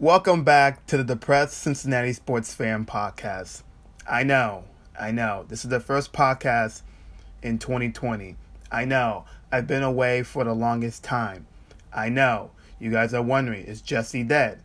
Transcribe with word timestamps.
Welcome 0.00 0.44
back 0.44 0.86
to 0.86 0.96
the 0.96 1.02
Depressed 1.02 1.58
Cincinnati 1.58 2.12
Sports 2.12 2.54
Fan 2.54 2.86
Podcast. 2.86 3.64
I 4.08 4.22
know, 4.22 4.62
I 4.98 5.10
know, 5.10 5.44
this 5.48 5.64
is 5.64 5.70
the 5.70 5.80
first 5.80 6.12
podcast 6.12 6.82
in 7.42 7.58
2020. 7.58 8.36
I 8.70 8.84
know, 8.84 9.24
I've 9.50 9.66
been 9.66 9.82
away 9.82 10.22
for 10.22 10.44
the 10.44 10.54
longest 10.54 11.02
time. 11.02 11.48
I 11.92 12.10
know, 12.10 12.52
you 12.78 12.92
guys 12.92 13.12
are 13.12 13.22
wondering, 13.22 13.64
is 13.64 13.82
Jesse 13.82 14.22
dead? 14.22 14.60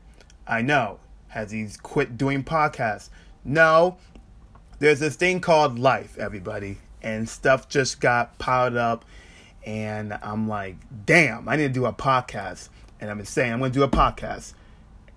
I 0.46 0.62
know, 0.62 1.00
has 1.30 1.50
he 1.50 1.68
quit 1.82 2.16
doing 2.16 2.44
podcasts? 2.44 3.10
No, 3.44 3.98
there's 4.78 5.00
this 5.00 5.16
thing 5.16 5.42
called 5.42 5.80
life, 5.80 6.16
everybody, 6.20 6.78
and 7.02 7.28
stuff 7.28 7.68
just 7.68 8.00
got 8.00 8.38
piled 8.38 8.78
up, 8.78 9.04
and 9.66 10.14
I'm 10.22 10.48
like, 10.48 10.76
damn, 11.08 11.50
I 11.50 11.56
need 11.56 11.70
to 11.70 11.74
do 11.74 11.88
a 11.88 11.94
podcast. 11.94 12.70
And 13.02 13.10
I've 13.10 13.18
been 13.18 13.26
saying, 13.26 13.52
I'm 13.52 13.58
going 13.58 13.72
to 13.72 13.80
do 13.80 13.84
a 13.84 13.90
podcast 13.90 14.54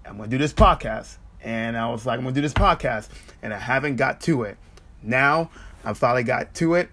I'm 0.07 0.17
gonna 0.17 0.29
do 0.29 0.39
this 0.39 0.53
podcast. 0.53 1.17
And 1.43 1.77
I 1.77 1.89
was 1.91 2.07
like, 2.07 2.19
I'm 2.19 2.25
gonna 2.25 2.35
do 2.35 2.41
this 2.41 2.53
podcast. 2.53 3.09
And 3.43 3.53
I 3.53 3.59
haven't 3.59 3.97
got 3.97 4.21
to 4.23 4.43
it. 4.43 4.57
Now 5.03 5.51
I 5.85 5.93
finally 5.93 6.25
got 6.25 6.55
to 6.57 6.75
it. 6.75 6.91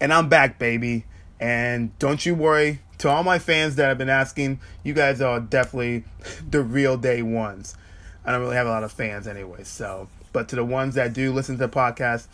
And 0.00 0.12
I'm 0.12 0.28
back, 0.28 0.58
baby. 0.58 1.04
And 1.40 1.96
don't 1.98 2.24
you 2.24 2.34
worry, 2.34 2.80
to 2.98 3.08
all 3.08 3.24
my 3.24 3.38
fans 3.40 3.74
that 3.76 3.88
have 3.88 3.98
been 3.98 4.08
asking, 4.08 4.60
you 4.84 4.94
guys 4.94 5.20
are 5.20 5.40
definitely 5.40 6.04
the 6.50 6.62
real 6.62 6.96
day 6.96 7.22
ones. 7.22 7.76
I 8.24 8.30
don't 8.30 8.40
really 8.40 8.54
have 8.54 8.68
a 8.68 8.70
lot 8.70 8.84
of 8.84 8.92
fans 8.92 9.26
anyway, 9.26 9.64
so 9.64 10.08
but 10.32 10.48
to 10.48 10.56
the 10.56 10.64
ones 10.64 10.94
that 10.94 11.12
do 11.12 11.32
listen 11.32 11.58
to 11.58 11.66
the 11.66 11.72
podcast, 11.72 12.26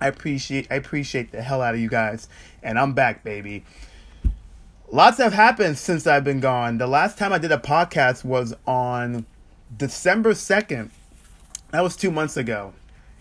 I 0.00 0.06
appreciate 0.06 0.68
I 0.70 0.76
appreciate 0.76 1.32
the 1.32 1.42
hell 1.42 1.60
out 1.60 1.74
of 1.74 1.80
you 1.80 1.88
guys. 1.88 2.28
And 2.62 2.78
I'm 2.78 2.92
back, 2.92 3.24
baby. 3.24 3.64
Lots 4.92 5.18
have 5.18 5.32
happened 5.32 5.78
since 5.78 6.04
I've 6.08 6.24
been 6.24 6.40
gone. 6.40 6.78
The 6.78 6.86
last 6.88 7.16
time 7.16 7.32
I 7.32 7.38
did 7.38 7.52
a 7.52 7.58
podcast 7.58 8.24
was 8.24 8.56
on 8.66 9.24
December 9.76 10.32
2nd. 10.32 10.90
That 11.70 11.84
was 11.84 11.94
2 11.94 12.10
months 12.10 12.36
ago. 12.36 12.72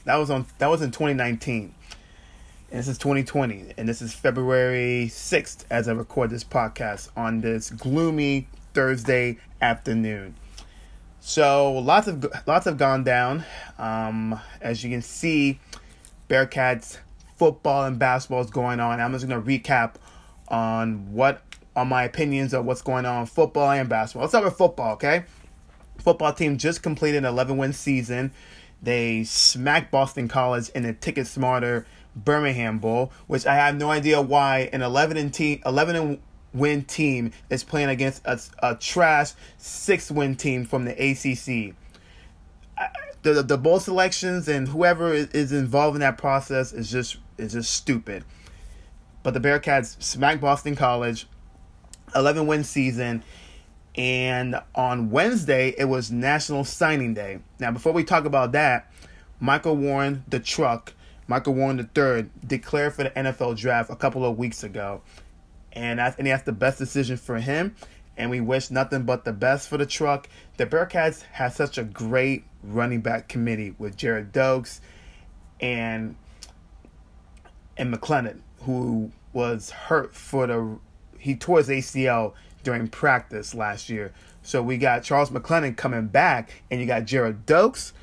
That 0.06 0.16
was 0.16 0.32
on 0.32 0.48
that 0.58 0.66
was 0.66 0.82
in 0.82 0.90
2019. 0.90 1.76
And 2.72 2.80
this 2.80 2.88
is 2.88 2.98
2020 2.98 3.74
and 3.78 3.88
this 3.88 4.02
is 4.02 4.16
February 4.16 5.10
6th 5.12 5.66
as 5.70 5.88
I 5.88 5.92
record 5.92 6.32
this 6.32 6.44
podcast 6.44 7.10
on 7.16 7.42
this 7.42 7.70
gloomy 7.70 8.48
Thursday 8.74 9.38
afternoon. 9.62 10.34
So 11.20 11.74
lots 11.74 12.08
of 12.08 12.26
lots 12.48 12.66
have 12.66 12.80
gone 12.80 13.04
down. 13.04 13.46
Um, 13.78 14.40
as 14.60 14.84
you 14.84 14.90
can 14.90 15.04
see, 15.04 15.60
Bearcats 16.30 16.98
football 17.38 17.84
and 17.84 18.00
basketball 18.00 18.42
is 18.42 18.50
going 18.50 18.80
on. 18.80 19.00
I'm 19.00 19.14
just 19.14 19.28
gonna 19.28 19.40
recap 19.40 19.98
on 20.48 21.14
what 21.14 21.44
on 21.76 21.88
my 21.88 22.04
opinions 22.04 22.54
of 22.54 22.66
what's 22.66 22.82
going 22.82 23.06
on 23.06 23.22
in 23.22 23.26
football 23.26 23.70
and 23.72 23.90
basketball. 23.90 24.24
Let's 24.24 24.32
start 24.32 24.46
with 24.46 24.58
football, 24.58 24.94
okay? 24.94 25.24
Football 26.00 26.34
team 26.34 26.58
just 26.58 26.82
completed 26.82 27.20
an 27.20 27.26
11 27.26 27.58
win 27.58 27.74
season. 27.74 28.32
They 28.82 29.24
smacked 29.24 29.92
Boston 29.92 30.28
College 30.28 30.70
in 30.70 30.84
the 30.84 30.94
Ticket 30.94 31.28
Smarter 31.28 31.86
Birmingham 32.16 32.80
Bowl, 32.80 33.12
which 33.28 33.46
I 33.46 33.56
have 33.56 33.76
no 33.76 33.92
idea 33.92 34.22
why 34.22 34.70
an 34.74 34.82
11 34.82 35.18
and 35.18 35.34
team 35.34 35.62
11 35.66 35.96
and 35.96 36.20
win 36.54 36.84
team 36.84 37.32
is 37.50 37.64
playing 37.64 37.90
against 37.90 38.26
a, 38.26 38.40
a 38.64 38.76
trash 38.76 39.34
six 39.58 40.10
win 40.10 40.36
team 40.36 40.66
from 40.66 40.86
the 40.86 40.92
ACC. 40.92 41.76
The, 43.22 43.44
the 43.44 43.58
bowl 43.58 43.82
selections 43.82 44.48
and 44.48 44.70
whoever 44.70 45.14
is 45.14 45.52
involved 45.52 45.96
in 45.96 46.02
that 46.02 46.18
process 46.18 46.72
is 46.72 46.90
just 46.90 47.18
is 47.38 47.54
just 47.54 47.72
stupid. 47.74 48.24
But 49.24 49.34
the 49.34 49.42
Bearcats 49.42 50.02
smacked 50.02 50.40
Boston 50.40 50.78
College 50.78 51.28
11 52.16 52.48
win 52.48 52.64
season. 52.64 53.24
And 53.96 54.62
on 54.76 55.10
Wednesday, 55.10 55.74
it 55.78 55.86
was 55.86 56.12
National 56.12 56.64
Signing 56.64 57.14
Day. 57.14 57.40
Now, 57.60 57.72
before 57.72 57.92
we 57.92 58.04
talk 58.04 58.26
about 58.26 58.52
that, 58.54 58.92
Michael 59.40 59.76
Warren, 59.76 60.24
the 60.28 60.40
truck, 60.40 60.94
Michael 61.28 61.54
Warren 61.54 61.80
III, 61.80 62.30
declared 62.46 62.94
for 62.94 63.04
the 63.04 63.12
NFL 63.12 63.58
draft 63.58 63.90
a 63.90 63.96
couple 63.96 64.26
of 64.26 64.38
weeks 64.38 64.64
ago. 64.64 65.02
And 65.74 66.00
that's, 66.00 66.18
and 66.18 66.28
that's 66.28 66.44
the 66.44 66.52
best 66.52 66.78
decision 66.78 67.18
for 67.18 67.40
him. 67.40 67.76
And 68.18 68.30
we 68.30 68.42
wish 68.42 68.70
nothing 68.70 69.04
but 69.04 69.24
the 69.24 69.34
best 69.34 69.70
for 69.70 69.78
the 69.78 69.86
truck. 69.86 70.28
The 70.58 70.66
Bearcats 70.66 71.24
have 71.32 71.54
such 71.54 71.78
a 71.78 71.84
great 71.84 72.44
running 72.64 73.02
back 73.02 73.30
committee 73.30 73.76
with 73.78 73.96
Gerrid 73.96 74.32
Doaks 74.32 74.82
and 75.60 76.16
and 77.78 77.92
McClellan, 77.92 78.44
who 78.64 79.12
was 79.32 79.70
hurt 79.70 80.14
for 80.14 80.48
the 80.48 80.78
he 81.20 81.36
tore 81.36 81.58
his 81.58 81.70
ACL 81.70 82.34
during 82.64 82.88
practice 82.88 83.54
last 83.54 83.90
year. 83.90 84.14
So 84.42 84.62
we 84.62 84.78
got 84.78 85.04
Charles 85.04 85.32
McClellan 85.32 85.76
coming 85.76 86.08
back, 86.08 86.64
and 86.72 86.80
you 86.80 86.88
got 86.88 87.04
Gerrid 87.04 87.46
Doaks. 87.46 87.94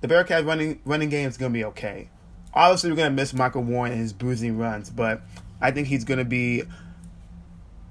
The 0.00 0.08
Bearcats 0.08 0.46
running 0.46 0.80
running 0.84 1.08
game 1.08 1.28
is 1.28 1.36
gonna 1.36 1.52
be 1.52 1.64
okay. 1.66 2.08
Obviously, 2.54 2.90
we're 2.90 2.96
gonna 2.96 3.10
miss 3.10 3.32
Michael 3.32 3.62
Warren 3.62 3.92
and 3.92 4.00
his 4.00 4.12
bruising 4.12 4.58
runs, 4.58 4.90
but 4.90 5.22
I 5.60 5.70
think 5.70 5.88
he's 5.88 6.04
gonna 6.04 6.24
be 6.24 6.64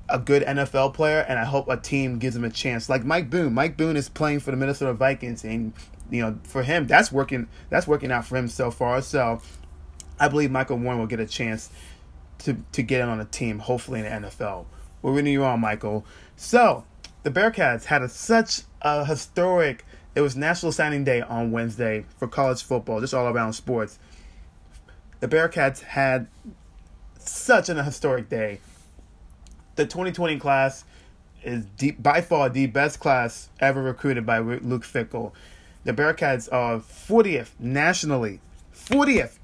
a 0.09 0.19
good 0.19 0.43
NFL 0.43 0.93
player, 0.93 1.25
and 1.27 1.39
I 1.39 1.45
hope 1.45 1.69
a 1.69 1.77
team 1.77 2.19
gives 2.19 2.35
him 2.35 2.43
a 2.43 2.49
chance. 2.49 2.89
Like 2.89 3.05
Mike 3.05 3.29
Boone. 3.29 3.53
Mike 3.53 3.77
Boone 3.77 3.95
is 3.95 4.09
playing 4.09 4.41
for 4.41 4.51
the 4.51 4.57
Minnesota 4.57 4.93
Vikings, 4.93 5.43
and 5.43 5.73
you 6.09 6.21
know, 6.21 6.37
for 6.43 6.63
him, 6.63 6.87
that's 6.87 7.11
working. 7.11 7.47
That's 7.69 7.87
working 7.87 8.11
out 8.11 8.25
for 8.25 8.37
him 8.37 8.47
so 8.47 8.71
far. 8.71 9.01
So, 9.01 9.41
I 10.19 10.27
believe 10.27 10.51
Michael 10.51 10.77
Warren 10.77 10.99
will 10.99 11.07
get 11.07 11.19
a 11.21 11.25
chance 11.25 11.69
to, 12.43 12.57
to 12.71 12.83
get 12.83 13.07
on 13.07 13.19
a 13.19 13.25
team, 13.25 13.59
hopefully 13.59 13.99
in 13.99 14.05
the 14.05 14.27
NFL. 14.27 14.65
We're 15.01 15.13
rooting 15.13 15.33
you 15.33 15.43
on, 15.43 15.59
Michael. 15.59 16.05
So, 16.35 16.85
the 17.23 17.31
Bearcats 17.31 17.85
had 17.85 18.01
a, 18.01 18.09
such 18.09 18.61
a 18.81 19.05
historic, 19.05 19.85
it 20.15 20.21
was 20.21 20.35
National 20.35 20.71
Signing 20.71 21.03
Day 21.03 21.21
on 21.21 21.51
Wednesday 21.51 22.05
for 22.17 22.27
college 22.27 22.63
football, 22.63 22.99
just 22.99 23.13
all 23.13 23.27
around 23.27 23.53
sports. 23.53 23.99
The 25.19 25.27
Bearcats 25.27 25.81
had 25.81 26.27
such 27.19 27.69
an 27.69 27.77
historic 27.77 28.29
day. 28.29 28.59
The 29.75 29.85
2020 29.85 30.39
class 30.39 30.83
is 31.43 31.65
deep, 31.77 32.01
by 32.01 32.21
far 32.21 32.49
the 32.49 32.67
best 32.67 32.99
class 32.99 33.49
ever 33.59 33.81
recruited 33.81 34.25
by 34.25 34.39
Luke 34.39 34.83
Fickell. 34.83 35.31
The 35.83 35.93
Bearcats 35.93 36.51
are 36.51 36.79
40th 36.79 37.51
nationally. 37.59 38.39
40th 38.75 39.37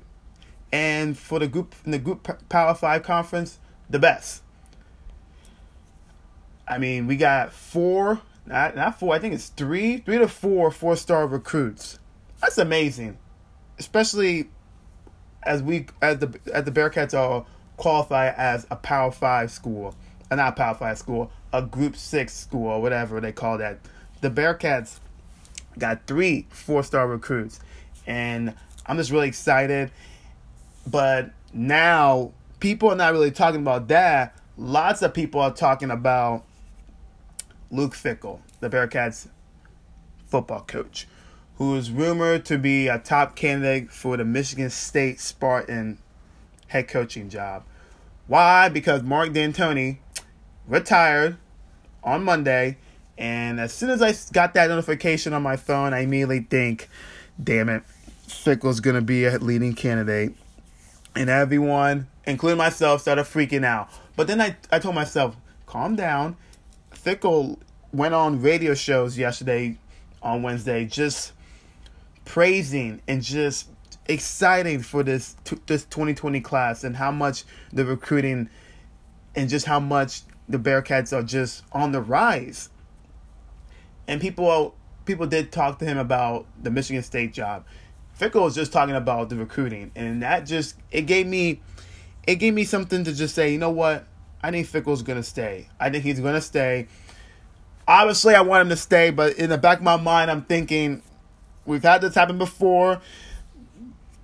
and 0.72 1.18
for 1.18 1.40
the 1.40 1.48
group 1.48 1.76
in 1.86 1.92
the 1.92 2.00
group 2.00 2.28
Power 2.50 2.74
Five 2.74 3.04
conference, 3.04 3.60
the 3.90 4.00
best. 4.00 4.44
I 6.68 6.78
mean, 6.78 7.08
we 7.08 7.16
got 7.16 7.54
four, 7.54 8.22
not 8.46 8.76
not 8.76 9.00
four. 9.00 9.14
I 9.16 9.20
think 9.20 9.34
it's 9.34 9.50
three, 9.50 9.98
three 9.98 10.18
to 10.18 10.28
four 10.28 10.72
four 10.72 10.96
star 10.96 11.28
recruits. 11.28 12.00
That's 12.42 12.58
amazing, 12.58 13.18
especially 13.80 14.50
as 15.44 15.64
we 15.64 15.88
as 16.02 16.20
the 16.20 16.40
as 16.54 16.66
the 16.66 16.72
Bearcats 16.72 17.18
are 17.18 17.46
qualified 17.78 18.36
as 18.38 18.68
a 18.70 18.76
Power 18.76 19.12
Five 19.12 19.52
school, 19.52 19.96
uh, 20.30 20.36
not 20.36 20.56
Power 20.56 20.76
Five 20.76 20.98
school, 20.98 21.32
a 21.54 21.62
Group 21.62 21.96
Six 21.96 22.34
school 22.34 22.68
or 22.68 22.82
whatever 22.82 23.22
they 23.22 23.32
call 23.32 23.58
that. 23.60 23.80
The 24.22 24.30
Bearcats 24.30 25.00
got 25.80 26.06
three 26.06 26.48
four 26.50 26.84
star 26.84 27.08
recruits, 27.08 27.60
and 28.06 28.54
I'm 28.86 28.98
just 28.98 29.12
really 29.12 29.28
excited. 29.30 29.92
But 30.88 31.32
now 31.54 32.32
people 32.62 32.90
are 32.90 32.96
not 32.96 33.12
really 33.12 33.32
talking 33.32 33.60
about 33.60 33.90
that. 33.90 34.36
Lots 34.58 35.02
of 35.02 35.14
people 35.14 35.42
are 35.42 35.54
talking 35.54 35.92
about 35.92 36.44
Luke 37.70 37.94
Fickell, 37.94 38.40
the 38.62 38.70
Bearcats 38.70 39.28
football 40.28 40.62
coach, 40.62 41.08
who 41.58 41.76
is 41.76 41.92
rumored 41.92 42.46
to 42.46 42.58
be 42.58 42.88
a 42.88 43.00
top 43.00 43.36
candidate 43.36 43.92
for 43.92 44.16
the 44.16 44.24
Michigan 44.24 44.70
State 44.70 45.20
Spartan 45.20 45.98
head 46.68 46.88
coaching 46.88 47.30
job. 47.30 47.64
Why? 48.28 48.70
Because 48.70 49.04
Mark 49.04 49.30
Dantonio 49.30 49.98
retired 50.68 51.38
on 52.02 52.24
Monday, 52.24 52.78
and 53.18 53.60
as 53.60 53.74
soon 53.74 53.90
as 53.90 54.02
I 54.02 54.14
got 54.32 54.54
that 54.54 54.70
notification 54.70 55.34
on 55.34 55.44
my 55.44 55.58
phone, 55.58 55.94
I 55.94 56.00
immediately 56.00 56.40
think, 56.40 56.88
damn 57.42 57.68
it, 57.68 57.84
Fickell's 58.28 58.80
going 58.80 58.96
to 58.96 59.02
be 59.02 59.26
a 59.26 59.38
leading 59.38 59.74
candidate 59.74 60.36
and 61.18 61.30
everyone, 61.30 62.08
including 62.26 62.58
myself, 62.58 63.02
started 63.02 63.26
freaking 63.26 63.66
out. 63.66 63.90
But 64.16 64.28
then 64.28 64.40
I, 64.40 64.56
I 64.72 64.80
told 64.80 64.96
myself, 64.96 65.36
calm 65.66 65.96
down. 65.96 66.38
Fickell 66.94 67.58
went 67.92 68.14
on 68.14 68.42
radio 68.42 68.74
shows 68.74 69.18
yesterday 69.18 69.78
on 70.22 70.44
Wednesday, 70.44 70.86
just 70.86 71.34
praising 72.26 73.02
and 73.08 73.22
just 73.22 73.70
exciting 74.08 74.82
for 74.82 75.04
this 75.04 75.36
this 75.66 75.84
2020 75.86 76.40
class 76.42 76.84
and 76.84 76.96
how 76.96 77.12
much 77.12 77.44
the 77.74 77.86
recruiting 77.86 78.50
and 79.36 79.50
just 79.50 79.66
how 79.66 79.80
much 79.80 80.22
the 80.48 80.58
Bearcats 80.58 81.12
are 81.14 81.24
just 81.24 81.64
on 81.72 81.92
the 81.92 82.02
rise. 82.02 82.70
And 84.08 84.22
people 84.22 84.76
people 85.06 85.26
did 85.28 85.52
talk 85.52 85.80
to 85.80 85.86
him 85.86 85.98
about 85.98 86.46
the 86.62 86.70
Michigan 86.70 87.04
State 87.04 87.34
job. 87.34 87.66
Fickell 88.20 88.42
was 88.42 88.56
just 88.56 88.74
talking 88.74 88.96
about 88.96 89.30
the 89.30 89.36
recruiting, 89.36 89.92
and 89.96 90.24
that 90.24 90.46
just 90.46 90.76
it 90.92 91.04
gave 91.04 91.28
me 91.28 91.62
it 92.26 92.36
gave 92.36 92.54
me 92.54 92.64
something 92.64 93.04
to 93.04 93.14
just 93.14 93.36
say, 93.36 93.52
you 93.52 93.58
know 93.58 93.70
what? 93.70 94.06
I 94.42 94.52
think 94.52 94.68
Fickell's 94.68 95.04
gonna 95.04 95.24
stay. 95.24 95.70
I 95.80 95.90
think 95.90 96.04
he's 96.04 96.20
gonna 96.20 96.42
stay. 96.42 96.88
Obviously, 97.88 98.36
I 98.36 98.42
want 98.42 98.62
him 98.62 98.70
to 98.70 98.76
stay, 98.76 99.12
but 99.12 99.38
in 99.38 99.50
the 99.50 99.58
back 99.58 99.78
of 99.78 99.84
my 99.84 99.96
mind, 99.98 100.30
I'm 100.30 100.44
thinking 100.44 101.02
we've 101.66 101.84
had 101.84 102.02
this 102.02 102.16
happen 102.16 102.38
before. 102.38 103.02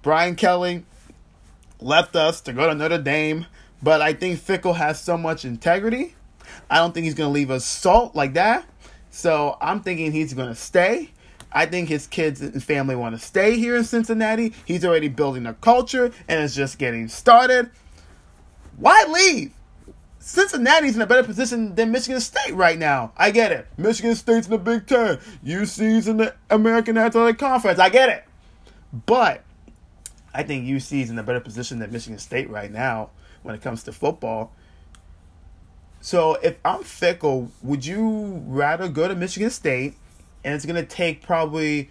Brian 0.01 0.35
Kelly 0.35 0.83
left 1.79 2.15
us 2.15 2.41
to 2.41 2.53
go 2.53 2.67
to 2.67 2.75
Notre 2.75 2.97
Dame, 2.97 3.45
but 3.81 4.01
I 4.01 4.13
think 4.13 4.39
Fickle 4.39 4.73
has 4.73 4.99
so 4.99 5.17
much 5.17 5.45
integrity. 5.45 6.15
I 6.69 6.77
don't 6.77 6.93
think 6.93 7.05
he's 7.05 7.15
to 7.29 7.33
leave 7.33 7.51
us 7.51 7.65
salt 7.65 8.15
like 8.15 8.33
that. 8.33 8.65
So 9.11 9.57
I'm 9.61 9.81
thinking 9.81 10.11
he's 10.11 10.33
to 10.49 10.55
stay. 10.55 11.11
I 11.53 11.67
think 11.67 11.87
his 11.87 12.07
kids 12.07 12.41
and 12.41 12.61
family 12.63 12.95
want 12.95 13.15
to 13.15 13.21
stay 13.21 13.57
here 13.57 13.75
in 13.75 13.83
Cincinnati. 13.83 14.53
He's 14.65 14.83
already 14.83 15.07
building 15.07 15.45
a 15.45 15.53
culture 15.53 16.11
and 16.27 16.43
it's 16.43 16.55
just 16.55 16.79
getting 16.79 17.07
started. 17.07 17.69
Why 18.77 19.05
leave? 19.07 19.53
Cincinnati's 20.19 20.95
in 20.95 21.01
a 21.01 21.05
better 21.05 21.23
position 21.23 21.75
than 21.75 21.91
Michigan 21.91 22.21
State 22.21 22.53
right 22.53 22.79
now. 22.79 23.11
I 23.17 23.31
get 23.31 23.51
it. 23.51 23.67
Michigan 23.77 24.15
State's 24.15 24.47
in 24.47 24.51
the 24.51 24.57
Big 24.57 24.87
Ten. 24.87 25.19
UC's 25.45 26.07
in 26.07 26.17
the 26.17 26.33
American 26.49 26.97
Athletic 26.97 27.37
Conference. 27.37 27.77
I 27.77 27.89
get 27.89 28.09
it. 28.09 28.23
But 29.05 29.43
I 30.33 30.43
think 30.43 30.65
UC's 30.65 31.09
in 31.09 31.19
a 31.19 31.23
better 31.23 31.41
position 31.41 31.79
than 31.79 31.91
Michigan 31.91 32.19
State 32.19 32.49
right 32.49 32.71
now 32.71 33.09
when 33.43 33.53
it 33.53 33.61
comes 33.61 33.83
to 33.83 33.91
football. 33.91 34.53
So 35.99 36.35
if 36.35 36.57
I'm 36.65 36.81
Fickell, 36.81 37.49
would 37.61 37.85
you 37.85 38.41
rather 38.47 38.87
go 38.87 39.07
to 39.07 39.15
Michigan 39.15 39.49
State 39.49 39.95
and 40.43 40.53
it's 40.53 40.65
going 40.65 40.75
to 40.75 40.85
take 40.85 41.21
probably, 41.21 41.89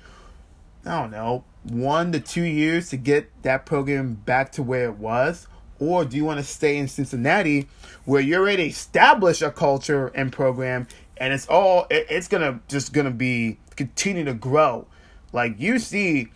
I 0.85 1.01
don't 1.01 1.11
know, 1.11 1.45
one 1.65 2.13
to 2.13 2.21
two 2.21 2.43
years 2.43 2.91
to 2.91 2.97
get 2.97 3.31
that 3.43 3.67
program 3.67 4.15
back 4.15 4.53
to 4.53 4.63
where 4.63 4.85
it 4.85 4.99
was? 4.99 5.47
Or 5.79 6.05
do 6.05 6.17
you 6.17 6.25
want 6.25 6.39
to 6.39 6.45
stay 6.45 6.77
in 6.77 6.87
Cincinnati 6.87 7.69
where 8.05 8.21
you 8.21 8.37
already 8.37 8.65
established 8.65 9.43
a 9.43 9.51
culture 9.51 10.09
and 10.09 10.33
program 10.33 10.87
and 11.17 11.33
it's 11.33 11.47
all, 11.47 11.87
it's 11.91 12.29
going 12.29 12.43
to 12.43 12.61
just 12.69 12.93
going 12.93 13.05
to 13.05 13.13
be, 13.13 13.59
continue 13.77 14.25
to 14.25 14.35
grow. 14.35 14.87
Like 15.33 15.59
UC 15.59 16.31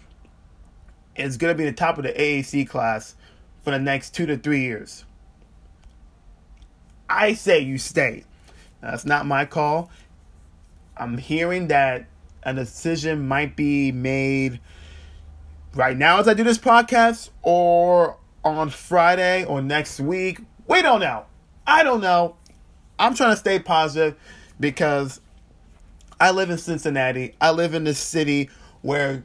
is 1.17 1.37
going 1.37 1.55
to 1.55 1.59
be 1.59 1.65
the 1.65 1.73
top 1.73 1.99
of 1.99 2.05
the 2.05 2.13
AAC 2.13 2.69
class 2.69 3.15
for 3.63 3.71
the 3.73 3.79
next 3.79 4.15
two 4.15 4.27
to 4.27 4.37
three 4.37 4.61
years. 4.61 5.05
I 7.09 7.35
say 7.35 7.61
you 7.61 7.79
stay. 7.79 8.25
That's 8.81 9.05
not 9.05 9.27
my 9.27 9.45
call. 9.45 9.91
I'm 10.97 11.19
hearing 11.19 11.69
that 11.69 12.07
a 12.43 12.55
decision 12.55 13.27
might 13.29 13.57
be 13.57 13.93
made 13.93 14.61
right 15.75 15.97
now 15.97 16.21
as 16.21 16.29
I 16.29 16.35
do 16.35 16.45
this 16.45 16.59
podcast 16.59 17.31
or 17.43 18.17
on 18.45 18.71
Friday 18.71 19.45
or 19.45 19.61
next 19.61 20.01
week. 20.01 20.41
We 20.67 20.81
don't 20.81 21.01
know. 21.01 21.27
I 21.67 21.83
don't 21.83 22.01
know. 22.01 22.37
I'm 22.99 23.15
trying 23.15 23.33
to 23.33 23.37
stay 23.37 23.59
positive 23.59 24.17
because 24.59 25.21
I 26.19 26.31
live 26.31 26.49
in 26.49 26.57
Cincinnati. 26.57 27.35
I 27.41 27.51
live 27.51 27.75
in 27.75 27.85
this 27.85 27.99
city 27.99 28.49
where 28.81 29.25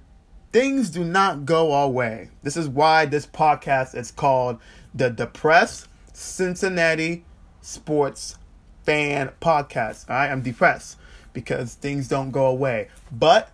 things 0.51 0.89
do 0.89 1.05
not 1.05 1.45
go 1.45 1.71
our 1.71 1.89
way. 1.89 2.29
This 2.43 2.57
is 2.57 2.67
why 2.67 3.05
this 3.05 3.25
podcast 3.25 3.95
is 3.95 4.11
called 4.11 4.59
the 4.93 5.09
Depressed 5.09 5.87
Cincinnati 6.11 7.23
Sports 7.61 8.37
Fan 8.83 9.31
Podcast. 9.39 10.09
All 10.09 10.15
right, 10.17 10.29
I'm 10.29 10.41
depressed 10.41 10.97
because 11.33 11.75
things 11.75 12.07
don't 12.07 12.31
go 12.31 12.45
away. 12.47 12.89
But 13.11 13.51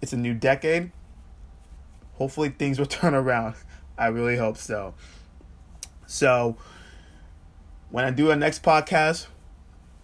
it's 0.00 0.12
a 0.12 0.16
new 0.16 0.34
decade. 0.34 0.90
Hopefully, 2.14 2.50
things 2.50 2.78
will 2.78 2.86
turn 3.00 3.14
around. 3.14 3.54
I 3.96 4.06
really 4.08 4.36
hope 4.36 4.56
so. 4.56 4.94
So, 6.06 6.56
when 7.90 8.04
I 8.04 8.10
do 8.10 8.30
a 8.30 8.36
next 8.36 8.62
podcast, 8.62 9.26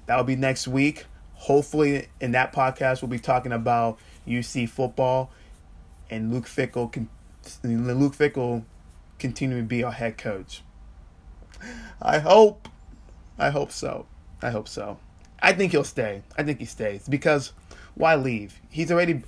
that 0.06 0.16
will 0.16 0.24
be 0.24 0.36
next 0.36 0.68
week. 0.68 1.06
Hopefully, 1.34 2.08
in 2.20 2.32
that 2.32 2.52
podcast, 2.52 3.02
we'll 3.02 3.10
be 3.10 3.18
talking 3.18 3.52
about 3.52 3.98
UC 4.26 4.68
football 4.68 5.30
and 6.10 6.32
Luke 6.32 6.46
Fickell. 6.46 7.08
Luke 7.62 8.16
Fickell 8.16 8.64
continue 9.18 9.58
to 9.58 9.62
be 9.62 9.82
our 9.82 9.92
head 9.92 10.18
coach. 10.18 10.62
I 12.00 12.18
hope. 12.18 12.68
I 13.38 13.50
hope 13.50 13.70
so. 13.70 14.06
I 14.42 14.50
hope 14.50 14.68
so. 14.68 14.98
I 15.40 15.52
think 15.52 15.72
he'll 15.72 15.84
stay. 15.84 16.22
I 16.36 16.42
think 16.42 16.58
he 16.58 16.64
stays 16.64 17.08
because 17.08 17.52
why 17.94 18.14
leave? 18.16 18.58
He's 18.70 18.90
already 18.90 19.22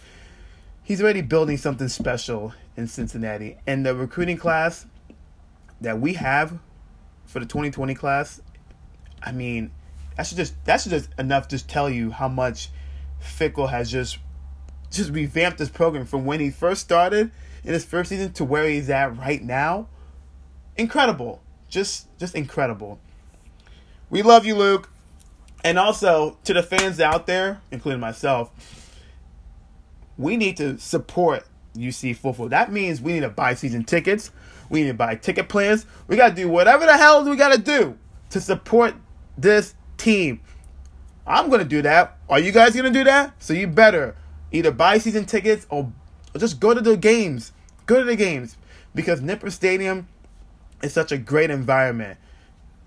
he's 0.83 1.03
already 1.03 1.21
building 1.21 1.57
something 1.57 1.89
special 1.89 2.55
in 2.77 2.87
Cincinnati, 2.87 3.57
and 3.67 3.85
the 3.85 3.95
recruiting 3.95 4.37
class 4.37 4.87
that 5.81 6.01
we 6.01 6.15
have 6.15 6.59
for 7.27 7.41
the 7.41 7.47
2020 7.47 7.95
class. 7.95 8.41
I 9.23 9.33
mean, 9.33 9.71
that 10.17 10.27
should 10.27 10.37
just 10.37 10.55
that 10.65 10.81
should 10.81 10.91
just 10.91 11.11
enough 11.19 11.49
just 11.49 11.69
tell 11.69 11.91
you 11.91 12.11
how 12.11 12.29
much 12.29 12.71
Fickell 13.21 13.69
has 13.69 13.91
just 13.91 14.19
just 14.91 15.11
revamped 15.11 15.59
this 15.59 15.69
program 15.69 16.07
from 16.07 16.25
when 16.25 16.41
he 16.41 16.51
first 16.51 16.81
started 16.81 17.31
in 17.65 17.73
his 17.73 17.85
first 17.85 18.09
season 18.09 18.33
to 18.33 18.45
where 18.45 18.69
he's 18.69 18.89
at 18.89 19.17
right 19.19 19.43
now. 19.43 19.89
Incredible. 20.77 21.43
Just 21.69 22.07
just 22.19 22.35
incredible. 22.35 22.99
We 24.11 24.23
love 24.23 24.47
you, 24.47 24.55
Luke. 24.55 24.91
And 25.65 25.79
also 25.79 26.39
to 26.45 26.55
the 26.55 26.63
fans 26.63 27.01
out 27.01 27.27
there, 27.27 27.61
including 27.71 28.01
myself, 28.01 28.51
we 30.17 30.37
need 30.37 30.57
to 30.59 30.79
support 30.79 31.45
UC 31.77 32.17
football. 32.17 32.49
That 32.49 32.73
means 32.73 33.01
we 33.01 33.13
need 33.13 33.21
to 33.21 33.29
buy 33.29 33.55
season 33.55 33.85
tickets. 33.85 34.31
We 34.69 34.83
need 34.83 34.89
to 34.89 34.95
buy 34.95 35.15
ticket 35.15 35.49
plans. 35.49 35.87
We 36.07 36.17
got 36.17 36.31
to 36.31 36.35
do 36.35 36.49
whatever 36.49 36.87
the 36.87 36.97
hell 36.97 37.25
we 37.25 37.37
got 37.37 37.55
to 37.55 37.61
do 37.61 37.97
to 38.31 38.41
support 38.41 38.95
this 39.37 39.75
team. 39.97 40.41
I'm 41.27 41.49
going 41.49 41.61
to 41.61 41.67
do 41.67 41.83
that. 41.83 42.19
Are 42.29 42.39
you 42.39 42.53
guys 42.53 42.73
going 42.73 42.93
to 42.93 42.99
do 42.99 43.05
that? 43.05 43.35
So 43.43 43.53
you 43.53 43.67
better 43.67 44.17
either 44.53 44.71
buy 44.71 44.99
season 44.99 45.27
tickets 45.27 45.67
or, 45.71 45.93
or 46.35 46.39
just 46.39 46.61
go 46.61 46.75
to 46.75 46.81
the 46.81 46.97
games. 46.97 47.53
Go 47.87 47.99
to 47.99 48.05
the 48.05 48.17
games 48.17 48.57
because 48.95 49.21
Nippert 49.21 49.53
Stadium 49.53 50.09
is 50.83 50.93
such 50.93 51.13
a 51.13 51.19
great 51.19 51.51
environment 51.51 52.19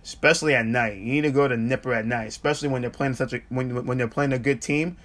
especially 0.04 0.56
at 0.56 0.66
night. 0.66 0.98
You 0.98 1.14
need 1.14 1.22
to 1.22 1.32
go 1.32 1.48
to 1.48 1.56
Nippert 1.56 1.98
at 1.98 2.06
night, 2.06 2.28
especially 2.28 2.70
when 2.70 2.82
they're 2.82 2.92
playing 2.92 3.14
such 3.14 3.34
a 3.34 3.42
when 3.50 3.86
when 3.86 3.98
they're 3.98 4.08
playing 4.08 4.34
a 4.34 4.40
good 4.40 4.62
team. 4.62 4.98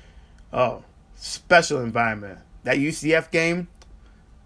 Oh, 0.53 0.85
special 1.17 1.81
environment. 1.81 2.39
That 2.65 2.77
UCF 2.77 3.31
game 3.31 3.69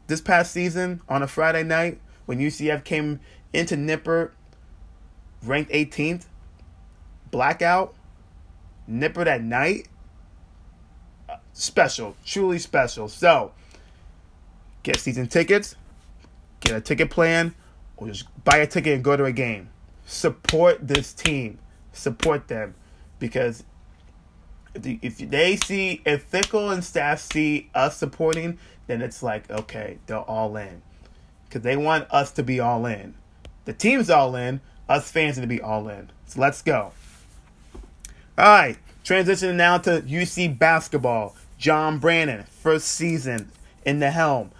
this 0.06 0.20
past 0.20 0.52
season 0.52 1.00
on 1.08 1.22
a 1.22 1.26
Friday 1.26 1.62
night 1.62 2.00
when 2.26 2.38
UCF 2.38 2.84
came 2.84 3.20
into 3.52 3.76
Nippert 3.76 4.32
ranked 5.42 5.72
18th, 5.72 6.26
blackout, 7.30 7.94
Nippert 8.88 9.26
at 9.26 9.42
night. 9.42 9.88
Uh, 11.28 11.36
special, 11.52 12.16
truly 12.26 12.58
special. 12.58 13.08
So, 13.08 13.52
get 14.82 14.98
season 14.98 15.28
tickets, 15.28 15.76
get 16.60 16.76
a 16.76 16.80
ticket 16.80 17.10
plan, 17.10 17.54
or 17.96 18.08
just 18.08 18.26
buy 18.44 18.58
a 18.58 18.66
ticket 18.66 18.94
and 18.94 19.04
go 19.04 19.16
to 19.16 19.24
a 19.24 19.32
game 19.32 19.70
support 20.10 20.86
this 20.86 21.12
team. 21.12 21.58
Support 21.92 22.48
them 22.48 22.74
because 23.18 23.64
if 24.74 25.18
they 25.18 25.56
see 25.56 26.02
if 26.04 26.30
Fickell 26.30 26.72
and 26.72 26.84
staff 26.84 27.20
see 27.20 27.70
us 27.74 27.96
supporting, 27.96 28.58
then 28.86 29.02
it's 29.02 29.22
like 29.22 29.50
okay, 29.50 29.98
they're 30.06 30.18
all 30.18 30.56
in 30.56 30.82
because 31.48 31.62
they 31.62 31.76
want 31.76 32.06
us 32.10 32.32
to 32.32 32.42
be 32.42 32.60
all 32.60 32.86
in. 32.86 33.14
The 33.64 33.72
team's 33.72 34.10
all 34.10 34.34
in. 34.36 34.60
Us 34.88 35.10
fans 35.10 35.36
need 35.36 35.42
to 35.42 35.46
be 35.46 35.60
all 35.60 35.88
in. 35.88 36.10
So 36.26 36.40
let's 36.40 36.62
go. 36.62 36.92
All 38.38 38.44
right, 38.44 38.76
transitioning 39.04 39.56
now 39.56 39.78
to 39.78 40.00
UC 40.02 40.58
basketball. 40.58 41.36
John 41.58 41.98
Brannen, 41.98 42.44
first 42.44 42.88
season 42.88 43.50
in 43.84 43.98
the 43.98 44.10
helm. 44.10 44.50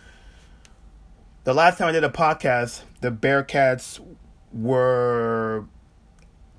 The 1.45 1.55
last 1.55 1.79
time 1.79 1.89
I 1.89 1.93
did 1.93 2.05
a 2.05 2.11
podcast, 2.11 2.83
the 3.01 3.11
Bearcats 3.11 3.99
were 4.53 5.65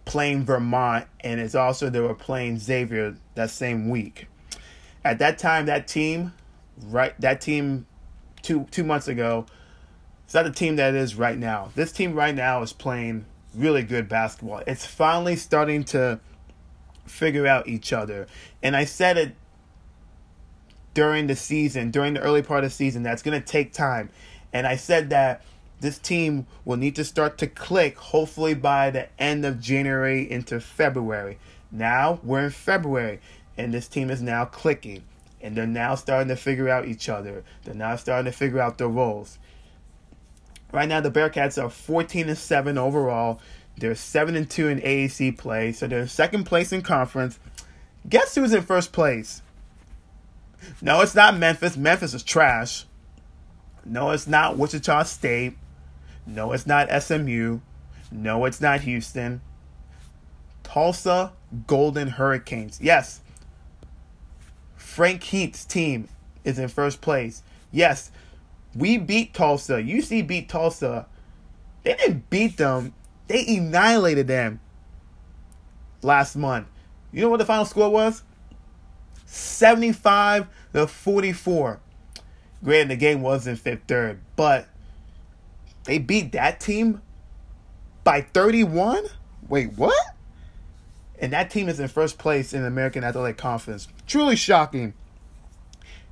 playing 0.06 0.44
Vermont, 0.46 1.08
and 1.22 1.40
it's 1.40 1.56
also 1.56 1.90
they 1.90 2.00
were 2.00 2.16
playing 2.16 2.58
Xavier 2.58 3.16
that 3.36 3.50
same 3.50 3.90
week. 3.90 4.28
At 5.04 5.20
that 5.20 5.38
time, 5.38 5.66
that 5.66 5.88
team, 5.88 6.34
right, 6.84 7.20
that 7.22 7.42
team, 7.42 7.86
two 8.42 8.68
two 8.72 8.84
months 8.84 9.08
ago, 9.08 9.46
it's 10.26 10.34
not 10.34 10.44
the 10.44 10.52
team 10.52 10.76
that 10.78 10.96
is 10.96 11.16
right 11.16 11.38
now. 11.38 11.72
This 11.76 11.92
team 11.92 12.14
right 12.14 12.36
now 12.36 12.62
is 12.62 12.74
playing 12.74 13.26
really 13.56 13.84
good 13.84 14.08
basketball. 14.08 14.62
It's 14.68 14.86
finally 14.86 15.36
starting 15.36 15.84
to 15.86 16.20
figure 17.06 17.48
out 17.48 17.68
each 17.68 17.92
other, 17.92 18.28
and 18.62 18.76
I 18.76 18.86
said 18.86 19.18
it 19.18 19.36
during 20.94 21.28
the 21.28 21.36
season, 21.36 21.90
during 21.90 22.14
the 22.14 22.20
early 22.22 22.42
part 22.42 22.64
of 22.64 22.70
the 22.70 22.76
season, 22.76 23.02
that's 23.04 23.24
going 23.24 23.40
to 23.40 23.46
take 23.46 23.74
time, 23.74 24.10
and 24.54 24.68
I 24.68 24.76
said 24.76 25.10
that 25.10 25.44
this 25.82 25.98
team 25.98 26.46
will 26.64 26.78
need 26.78 26.96
to 26.96 27.04
start 27.04 27.40
to 27.40 27.48
click 27.48 27.98
hopefully 27.98 28.54
by 28.54 28.92
the 28.92 29.10
end 29.20 29.46
of 29.46 29.60
January 29.60 30.30
into 30.30 30.60
February. 30.60 31.40
Now 31.72 32.20
we're 32.24 32.46
in 32.46 32.52
February 32.52 33.20
and 33.58 33.74
this 33.74 33.88
team 33.88 34.12
is 34.12 34.22
now 34.22 34.46
clicking 34.46 35.04
and 35.42 35.58
they're 35.58 35.66
now 35.66 35.96
starting 35.96 36.28
to 36.28 36.36
figure 36.36 36.70
out 36.70 36.88
each 36.88 37.10
other. 37.10 37.44
They're 37.64 37.74
now 37.74 37.96
starting 37.96 38.32
to 38.32 38.38
figure 38.38 38.60
out 38.60 38.78
their 38.78 38.88
roles. 38.88 39.40
Right 40.72 40.88
now 40.88 41.02
the 41.02 41.10
Bearcats 41.10 41.62
are 41.62 41.70
14 41.70 42.30
and 42.30 42.38
7 42.38 42.78
overall. 42.78 43.42
They're 43.78 43.96
7 43.96 44.36
and 44.36 44.48
2 44.48 44.68
in 44.68 44.80
AAC 44.82 45.38
play, 45.38 45.72
so 45.72 45.88
they're 45.88 46.08
second 46.08 46.44
place 46.44 46.72
in 46.72 46.84
conference. 46.84 47.40
Guess 48.08 48.36
who's 48.36 48.54
in 48.54 48.62
first 48.62 48.92
place? 48.92 49.42
No, 50.80 51.02
it's 51.02 51.16
not 51.16 51.38
Memphis. 51.38 51.76
Memphis 51.76 52.14
is 52.14 52.22
trash. 52.22 52.86
No, 53.84 54.12
it's 54.12 54.28
not 54.28 54.58
Wichita 54.58 55.04
State. 55.04 55.58
No, 56.26 56.52
it's 56.52 56.68
not 56.68 56.90
SMU. 57.02 57.60
No, 58.12 58.46
it's 58.46 58.62
not 58.62 58.82
Houston. 58.82 59.42
Tulsa 60.64 61.34
Golden 61.68 62.10
Hurricanes. 62.10 62.80
Yes. 62.82 63.22
Frank 64.76 65.24
Haith's 65.24 65.66
team 65.66 66.08
is 66.44 66.60
in 66.60 66.68
first 66.68 67.02
place. 67.02 67.44
Yes, 67.72 68.12
we 68.76 68.98
beat 68.98 69.34
Tulsa. 69.34 69.76
UC 69.76 70.28
beat 70.28 70.50
Tulsa. 70.50 71.08
They 71.84 71.96
didn't 71.96 72.30
beat 72.30 72.58
them, 72.58 72.94
they 73.28 73.46
annihilated 73.58 74.28
them 74.28 74.60
last 76.02 76.36
month. 76.36 76.68
You 77.12 77.22
know 77.22 77.30
what 77.30 77.38
the 77.38 77.46
final 77.46 77.66
score 77.66 77.90
was? 77.90 78.24
75 79.26 80.48
to 80.74 80.88
44. 80.88 81.80
Granted, 82.64 82.90
the 82.90 82.96
game 82.98 83.22
was 83.22 83.48
in 83.48 83.56
fifth 83.56 83.84
third, 83.88 84.20
but 84.36 84.68
they 85.84 85.98
beat 85.98 86.32
that 86.34 86.60
team 86.60 87.02
by 88.04 88.22
31? 88.22 89.06
Wait, 89.48 89.74
what? 89.74 90.16
And 91.20 91.34
that 91.34 91.52
team 91.52 91.70
is 91.70 91.80
in 91.80 91.88
first 91.88 92.18
place 92.18 92.54
in 92.54 92.62
the 92.62 92.68
American 92.68 93.04
Athletic 93.04 93.38
Conference. 93.38 93.88
Truly 94.08 94.36
shocking. 94.36 94.94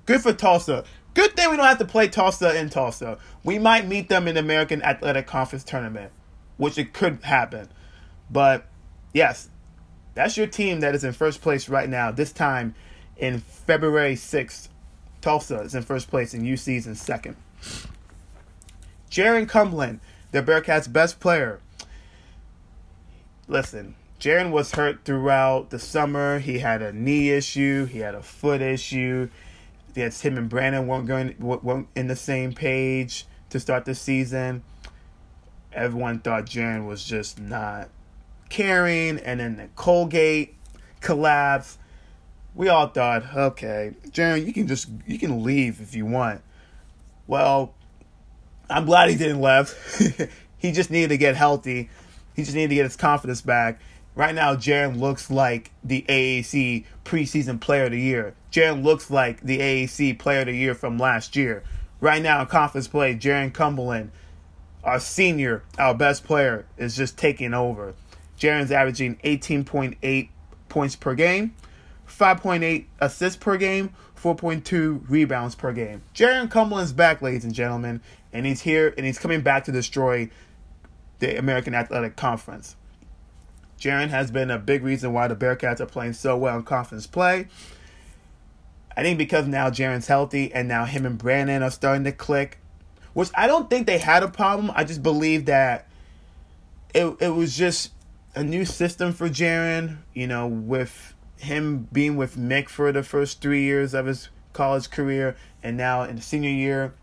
Good 0.05 0.21
for 0.21 0.33
Tulsa. 0.33 0.83
Good 1.13 1.35
thing 1.35 1.49
we 1.49 1.57
don't 1.57 1.65
have 1.65 1.79
to 1.79 1.85
play 1.85 2.07
Tulsa 2.07 2.57
in 2.57 2.69
Tulsa. 2.69 3.17
We 3.43 3.57
might 3.57 3.87
meet 3.87 4.09
them 4.09 4.27
in 4.27 4.35
the 4.35 4.41
American 4.41 4.81
Athletic 4.83 5.25
Conference 5.27 5.63
tournament, 5.63 6.11
which 6.57 6.77
it 6.77 6.93
could 6.93 7.23
happen. 7.23 7.69
But 8.29 8.67
yes, 9.13 9.49
that's 10.13 10.37
your 10.37 10.47
team 10.47 10.81
that 10.81 10.93
is 10.93 11.03
in 11.03 11.13
first 11.13 11.41
place 11.41 11.69
right 11.69 11.89
now. 11.89 12.11
This 12.11 12.31
time 12.31 12.75
in 13.17 13.39
February 13.39 14.15
6th, 14.15 14.69
Tulsa 15.21 15.61
is 15.61 15.75
in 15.75 15.83
first 15.83 16.09
place 16.09 16.33
and 16.33 16.43
UC 16.43 16.77
is 16.77 16.87
in 16.87 16.95
second. 16.95 17.35
Jarron 19.09 19.47
Cumberland, 19.47 19.99
the 20.31 20.43
Bearcats' 20.43 20.91
best 20.91 21.19
player. 21.19 21.59
Listen, 23.47 23.95
Jarron 24.19 24.51
was 24.51 24.73
hurt 24.73 25.05
throughout 25.05 25.69
the 25.69 25.79
summer. 25.79 26.39
He 26.39 26.59
had 26.59 26.81
a 26.81 26.91
knee 26.91 27.29
issue. 27.29 27.85
He 27.85 27.99
had 27.99 28.15
a 28.15 28.21
foot 28.21 28.61
issue. 28.61 29.29
Yes, 29.95 30.21
him 30.21 30.37
and 30.37 30.49
Brannen 30.49 30.87
weren't 30.87 31.07
going 31.07 31.35
weren't 31.39 31.87
in 31.95 32.07
the 32.07 32.15
same 32.15 32.53
page 32.53 33.25
to 33.49 33.59
start 33.59 33.85
the 33.85 33.95
season. 33.95 34.61
Everyone 35.73 36.19
thought 36.19 36.45
Jarron 36.45 36.85
was 36.85 37.03
just 37.03 37.39
not 37.39 37.89
caring, 38.49 39.19
and 39.19 39.39
then 39.39 39.57
the 39.57 39.69
Colgate 39.75 40.55
collapse. 40.99 41.77
We 42.55 42.67
all 42.67 42.87
thought, 42.87 43.35
okay, 43.35 43.93
Jarron, 44.09 44.45
you 44.45 44.53
can 44.53 44.67
just 44.67 44.89
you 45.07 45.17
can 45.17 45.43
leave 45.43 45.81
if 45.81 45.95
you 45.95 46.05
want. 46.05 46.41
Well, 47.25 47.73
I'm 48.69 48.85
glad 48.85 49.09
he 49.09 49.15
didn't 49.15 49.41
leave. 49.41 50.29
he 50.57 50.71
just 50.71 50.91
needed 50.91 51.09
to 51.09 51.17
get 51.17 51.35
healthy. 51.35 51.89
He 52.35 52.43
just 52.43 52.55
needed 52.55 52.69
to 52.69 52.75
get 52.75 52.83
his 52.83 52.95
confidence 52.95 53.41
back. 53.41 53.79
Right 54.15 54.35
now, 54.35 54.55
Jarron 54.55 54.99
looks 54.99 55.31
like 55.31 55.71
the 55.83 56.05
AAC 56.09 56.85
preseason 57.05 57.59
player 57.59 57.85
of 57.85 57.91
the 57.91 57.99
year. 57.99 58.35
Jarron 58.51 58.83
looks 58.83 59.09
like 59.09 59.41
the 59.41 59.59
AAC 59.59 60.19
player 60.19 60.41
of 60.41 60.47
the 60.47 60.55
year 60.55 60.75
from 60.75 60.97
last 60.97 61.35
year. 61.35 61.63
Right 62.01 62.21
now 62.21 62.41
in 62.41 62.47
conference 62.47 62.87
play, 62.87 63.15
Jarron 63.15 63.53
Cumberland, 63.53 64.11
our 64.83 64.99
senior, 64.99 65.63
our 65.77 65.93
best 65.93 66.23
player, 66.23 66.65
is 66.77 66.95
just 66.95 67.17
taking 67.17 67.53
over. 67.53 67.93
Jarron's 68.37 68.71
averaging 68.71 69.17
18.8 69.23 70.29
points 70.69 70.95
per 70.95 71.13
game, 71.13 71.53
5.8 72.09 72.85
assists 72.99 73.37
per 73.37 73.57
game, 73.57 73.93
4.2 74.21 75.09
rebounds 75.09 75.55
per 75.55 75.71
game. 75.71 76.01
Jarron 76.13 76.49
Cumberland's 76.49 76.93
back, 76.93 77.21
ladies 77.21 77.45
and 77.45 77.53
gentlemen, 77.53 78.01
and 78.33 78.45
he's 78.45 78.61
here 78.61 78.93
and 78.97 79.05
he's 79.05 79.19
coming 79.19 79.41
back 79.41 79.65
to 79.65 79.71
destroy 79.71 80.29
the 81.19 81.37
American 81.37 81.73
Athletic 81.75 82.15
Conference. 82.15 82.75
Jarron 83.79 84.09
has 84.09 84.29
been 84.31 84.51
a 84.51 84.57
big 84.57 84.83
reason 84.83 85.13
why 85.13 85.27
the 85.27 85.35
Bearcats 85.35 85.79
are 85.79 85.85
playing 85.85 86.13
so 86.13 86.35
well 86.35 86.57
in 86.57 86.63
conference 86.63 87.07
play. 87.07 87.47
I 88.97 89.03
think 89.03 89.17
because 89.17 89.47
now 89.47 89.69
Jarron's 89.69 90.07
healthy 90.07 90.51
and 90.53 90.67
now 90.67 90.83
him 90.83 91.05
and 91.05 91.17
Brannen 91.17 91.63
are 91.63 91.71
starting 91.71 92.03
to 92.03 92.11
click, 92.11 92.59
which 93.13 93.29
I 93.35 93.47
don't 93.47 93.69
think 93.69 93.87
they 93.87 93.97
had 93.97 94.23
a 94.23 94.27
problem. 94.27 94.71
I 94.75 94.83
just 94.83 95.01
believe 95.01 95.45
that 95.45 95.87
it 96.93 97.15
it 97.21 97.29
was 97.29 97.55
just 97.55 97.91
a 98.35 98.43
new 98.43 98.65
system 98.65 99.13
for 99.13 99.29
Jarron, 99.29 99.99
you 100.13 100.27
know, 100.27 100.47
with 100.47 101.13
him 101.39 101.87
being 101.91 102.17
with 102.17 102.35
Mick 102.35 102.67
for 102.69 102.91
the 102.91 103.01
first 103.01 103.41
three 103.41 103.63
years 103.63 103.93
of 103.93 104.05
his 104.05 104.29
college 104.53 104.89
career, 104.89 105.37
and 105.63 105.77
now 105.77 106.03
in 106.03 106.17
the 106.17 106.21
senior 106.21 106.49
year, 106.49 106.93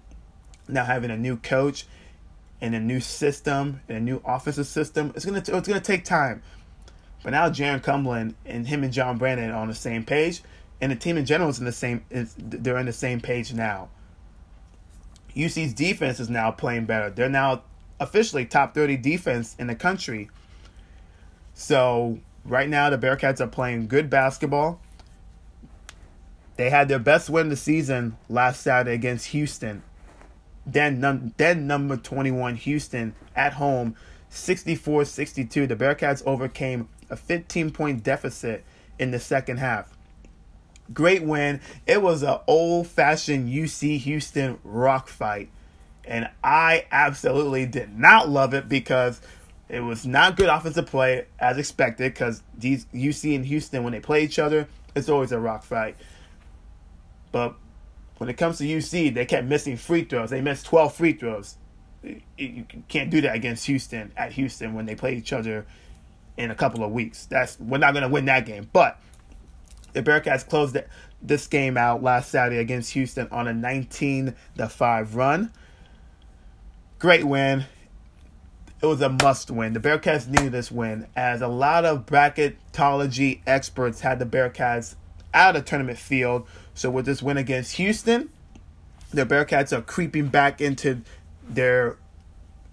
now 0.69 0.85
having 0.85 1.11
a 1.11 1.17
new 1.17 1.37
coach 1.37 1.87
and 2.61 2.75
a 2.75 2.81
new 2.81 3.01
system 3.01 3.81
and 3.89 3.97
a 3.97 4.01
new 4.01 4.21
offensive 4.25 4.67
system, 4.67 5.13
it's 5.17 5.25
gonna 5.25 5.39
it's 5.39 5.49
gonna 5.69 5.81
take 5.81 6.05
time. 6.05 6.43
But 7.23 7.31
now 7.31 7.49
Jarron 7.49 7.83
Cumberland 7.83 8.35
and 8.45 8.69
him 8.69 8.85
and 8.85 8.93
John 8.93 9.17
Brannen 9.17 9.51
on 9.51 9.69
the 9.69 9.75
same 9.75 10.05
page, 10.05 10.43
and 10.81 10.93
the 10.93 10.97
team 10.97 11.17
in 11.17 11.25
general 11.25 11.49
is 11.49 11.59
in 11.59 11.65
the 11.65 11.73
same. 11.73 12.05
They're 12.39 12.77
on 12.77 12.87
the 12.87 12.93
same 12.93 13.21
page 13.21 13.55
now. 13.55 13.89
UC's 15.35 15.73
defense 15.73 16.21
is 16.21 16.29
now 16.29 16.51
playing 16.51 16.85
better. 16.85 17.11
They're 17.11 17.29
now 17.29 17.63
officially 17.99 18.45
top 18.45 18.75
thirty 18.75 18.99
defense 18.99 19.57
in 19.59 19.67
the 19.67 19.75
country. 19.75 20.29
So 21.55 22.19
right 22.47 22.69
now 22.69 22.91
the 22.91 22.99
Bearcats 22.99 23.41
are 23.41 23.47
playing 23.47 23.89
good 23.89 24.09
basketball. 24.09 24.81
They 26.57 26.71
had 26.71 26.89
their 26.89 26.99
best 26.99 27.29
win 27.29 27.47
of 27.47 27.51
the 27.51 27.57
season 27.57 28.17
last 28.29 28.63
Saturday 28.63 28.95
against 28.95 29.27
Houston. 29.29 29.83
Then, 30.65 31.01
num- 31.01 31.35
then 31.37 31.67
number 31.67 31.97
21 31.97 32.57
Houston 32.57 33.15
at 33.35 33.55
home 33.55 33.95
64-62. 34.31 35.69
The 35.69 35.77
Bearcats 35.77 36.23
overcame 36.27 36.89
a 37.11 37.17
15 37.17 37.71
point 37.71 38.03
deficit 38.03 38.65
in 38.99 39.11
the 39.11 39.21
second 39.21 39.59
half. 39.59 39.97
Great 40.93 41.23
win. 41.23 41.61
It 41.87 42.01
was 42.01 42.23
an 42.23 42.39
old 42.47 42.87
fashioned 42.87 43.49
UC 43.49 43.99
Houston 44.01 44.59
rock 44.65 45.09
fight. 45.09 45.51
And 46.05 46.31
I 46.43 46.87
absolutely 46.91 47.67
did 47.67 47.99
not 47.99 48.29
love 48.29 48.55
it 48.55 48.69
because 48.69 49.21
it 49.69 49.81
was 49.81 50.07
not 50.07 50.37
good 50.37 50.49
offensive 50.49 50.87
play 50.87 51.27
as 51.39 51.59
expected 51.59 52.13
because 52.13 52.43
these 52.57 52.87
UC 52.95 53.35
and 53.35 53.45
Houston, 53.47 53.83
when 53.83 53.93
they 53.93 54.01
play 54.01 54.23
each 54.23 54.39
other, 54.39 54.69
it's 54.95 55.09
always 55.09 55.33
a 55.33 55.41
rock 55.41 55.65
fight. 55.65 55.97
But 57.33 57.55
when 58.19 58.31
it 58.31 58.35
comes 58.35 58.59
to 58.59 58.65
UC, 58.65 59.15
they 59.15 59.27
kept 59.27 59.47
missing 59.47 59.77
free 59.77 60.05
throws. 60.05 60.31
They 60.31 60.41
missed 60.41 60.67
12 60.67 60.95
free 60.95 61.13
throws. 61.15 61.57
You 62.39 62.65
can't 62.89 63.11
do 63.11 63.21
that 63.23 63.35
against 63.35 63.67
Houston 63.67 64.13
at 64.17 64.33
Houston 64.33 64.75
when 64.75 64.87
they 64.87 64.95
play 64.95 65.17
each 65.17 65.33
other 65.33 65.67
in 66.37 66.51
a 66.51 66.55
couple 66.55 66.85
of 66.85 66.93
weeks. 66.93 67.27
That's 67.27 67.59
we're 67.59 67.79
not 67.79 67.93
going 67.93 68.03
to 68.03 68.09
win 68.09 68.27
that 68.27 68.47
game. 68.47 68.69
But 68.73 69.01
the 69.93 70.03
Bearcats 70.03 70.49
closed 70.49 70.77
this 71.21 71.47
game 71.49 71.77
out 71.77 72.03
last 72.03 72.31
Saturday 72.31 72.59
against 72.59 72.93
Houston 72.93 73.29
on 73.31 73.49
a 73.49 73.53
19 73.53 74.35
to 74.57 74.69
5 74.69 75.15
run. 75.17 75.51
Great 76.99 77.25
win. 77.25 77.65
It 78.83 78.87
was 78.87 79.01
a 79.01 79.09
must 79.09 79.51
win. 79.51 79.73
The 79.73 79.81
Bearcats 79.81 80.29
needed 80.29 80.53
this 80.53 80.71
win 80.71 81.07
as 81.17 81.41
a 81.41 81.49
lot 81.49 81.85
of 81.85 82.05
bracketology 82.05 83.41
experts 83.47 84.01
had 84.01 84.19
the 84.19 84.27
Bearcats 84.27 84.97
out 85.33 85.57
of 85.57 85.65
tournament 85.65 85.99
field. 85.99 86.47
So 86.75 86.91
with 86.91 87.07
this 87.07 87.23
win 87.23 87.39
against 87.39 87.77
Houston, 87.77 88.31
the 89.13 89.25
Bearcats 89.25 89.73
are 89.73 89.81
creeping 89.81 90.29
back 90.29 90.61
into 90.61 91.03
their 91.49 91.97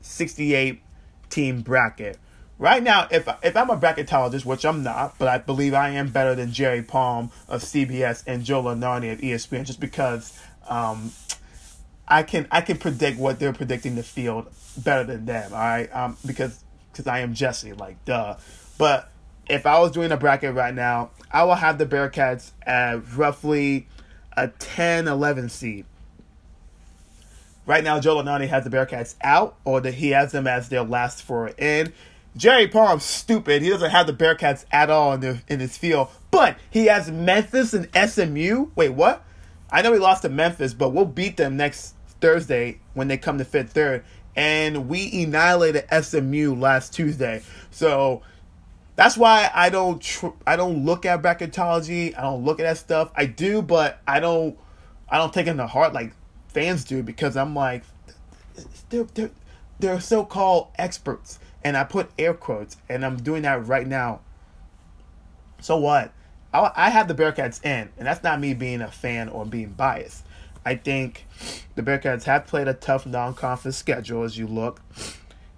68 0.02 0.82
team 1.30 1.62
bracket. 1.62 2.18
Right 2.60 2.84
now, 2.84 3.08
if 3.10 3.28
if 3.42 3.58
I'm 3.58 3.70
a 3.70 3.78
bracketologist, 3.78 4.46
which 4.46 4.66
I'm 4.66 4.84
not, 4.84 5.18
but 5.18 5.28
I 5.28 5.38
believe 5.38 5.74
I 5.74 5.90
am 5.90 6.10
better 6.10 6.36
than 6.36 6.54
Jerry 6.54 6.84
Palm 6.84 7.32
of 7.48 7.62
CBS 7.62 8.24
and 8.28 8.44
Joe 8.44 8.64
Lunardi 8.64 9.12
of 9.12 9.20
ESPN, 9.20 9.66
just 9.66 9.80
because 9.80 10.38
um, 10.70 11.12
I 12.08 12.24
can 12.24 12.48
I 12.52 12.62
can 12.62 12.78
predict 12.78 13.18
what 13.20 13.40
they're 13.40 13.54
predicting 13.54 13.96
the 13.96 14.04
field 14.04 14.48
better 14.78 15.04
than 15.04 15.26
them. 15.26 15.54
All 15.54 15.60
right, 15.60 15.94
um, 15.96 16.18
because 16.26 16.64
because 16.92 17.08
I 17.08 17.20
am 17.20 17.34
Jesse, 17.34 17.74
like 17.74 18.04
duh. 18.06 18.38
But 18.78 19.10
if 19.48 19.66
I 19.66 19.80
was 19.80 19.92
doing 19.92 20.12
a 20.12 20.18
bracket 20.18 20.54
right 20.54 20.74
now, 20.74 21.12
I 21.32 21.44
will 21.44 21.56
have 21.56 21.78
the 21.78 21.86
Bearcats 21.86 22.52
at 22.64 23.16
roughly 23.16 23.88
a 24.36 24.48
10, 24.48 25.08
11 25.08 25.50
seed. 25.50 25.86
Right 27.66 27.84
now, 27.84 28.00
Joe 28.00 28.18
Lunardi 28.18 28.48
has 28.48 28.64
the 28.64 28.70
Bearcats 28.70 29.16
out, 29.22 29.56
or 29.64 29.80
that 29.82 29.96
he 29.96 30.10
has 30.10 30.32
them 30.32 30.48
as 30.48 30.70
their 30.70 30.84
last 30.84 31.24
four 31.24 31.50
in. 31.58 31.94
Jerry 32.36 32.68
Palm's 32.68 33.06
stupid. 33.06 33.62
He 33.62 33.70
doesn't 33.70 33.92
have 33.92 34.08
the 34.08 34.14
Bearcats 34.14 34.66
at 34.72 34.90
all 34.90 35.14
in, 35.14 35.20
the, 35.22 35.42
in 35.48 35.60
his 35.60 35.78
field, 35.78 36.10
but 36.32 36.58
he 36.70 36.88
has 36.88 37.12
Memphis 37.12 37.74
and 37.74 37.88
SMU. 37.96 38.68
Wait, 38.76 38.90
what? 38.90 39.24
I 39.72 39.82
know 39.82 39.94
he 39.94 40.00
lost 40.00 40.24
to 40.24 40.30
Memphis, 40.30 40.74
but 40.74 40.90
we'll 40.90 41.06
beat 41.06 41.38
them 41.38 41.56
next 41.56 41.96
Thursday 42.20 42.80
when 42.94 43.08
they 43.08 43.18
come 43.18 43.38
to 43.38 43.46
Fifth 43.46 43.72
Third. 43.72 44.04
And 44.36 44.90
we 44.90 45.24
annihilated 45.24 45.86
SMU 45.92 46.56
last 46.56 46.94
Tuesday. 46.94 47.44
So 47.72 48.24
that's 48.96 49.18
why 49.18 49.50
I 49.54 49.70
don't 49.70 50.02
tr- 50.02 50.28
I 50.46 50.56
don't 50.56 50.86
look 50.86 51.06
at 51.06 51.22
bracketology. 51.22 52.18
I 52.18 52.22
don't 52.22 52.44
look 52.44 52.60
at 52.60 52.64
that 52.64 52.78
stuff. 52.78 53.12
I 53.16 53.26
do, 53.26 53.62
but 53.62 54.02
I 54.08 54.20
don't 54.20 54.58
I 55.10 55.18
don't 55.18 55.34
take 55.34 55.48
it 55.48 55.54
to 55.54 55.68
heart 55.68 55.94
like 55.94 56.14
fans 56.48 56.84
do 56.84 57.04
because 57.04 57.36
I'm 57.36 57.56
like 57.56 57.84
they're 58.90 59.04
they're, 59.14 59.32
they're 59.80 60.00
so-called 60.00 60.70
experts 60.76 61.40
and 61.64 61.76
I 61.78 61.84
put 61.84 62.10
air 62.18 62.34
quotes 62.34 62.78
and 62.90 63.06
I'm 63.06 63.18
doing 63.18 63.44
that 63.44 63.68
right 63.68 63.88
now. 63.88 64.22
So 65.60 65.78
what? 65.78 66.12
I, 66.54 66.72
I 66.76 66.90
have 66.90 67.08
the 67.08 67.16
Bearcats 67.16 67.64
in, 67.66 67.90
and 67.98 68.08
that's 68.08 68.24
not 68.24 68.40
me 68.40 68.54
being 68.54 68.82
a 68.82 68.92
fan 68.92 69.30
or 69.30 69.46
being 69.46 69.70
biased. 69.70 70.26
I 70.66 70.76
think 70.76 71.26
the 71.76 71.84
Bearcats 71.84 72.24
have 72.24 72.48
played 72.48 72.68
a 72.68 72.74
tough 72.74 73.06
non-conference 73.06 73.78
schedule 73.78 74.24
as 74.24 74.38
you 74.38 74.48
look. 74.48 74.82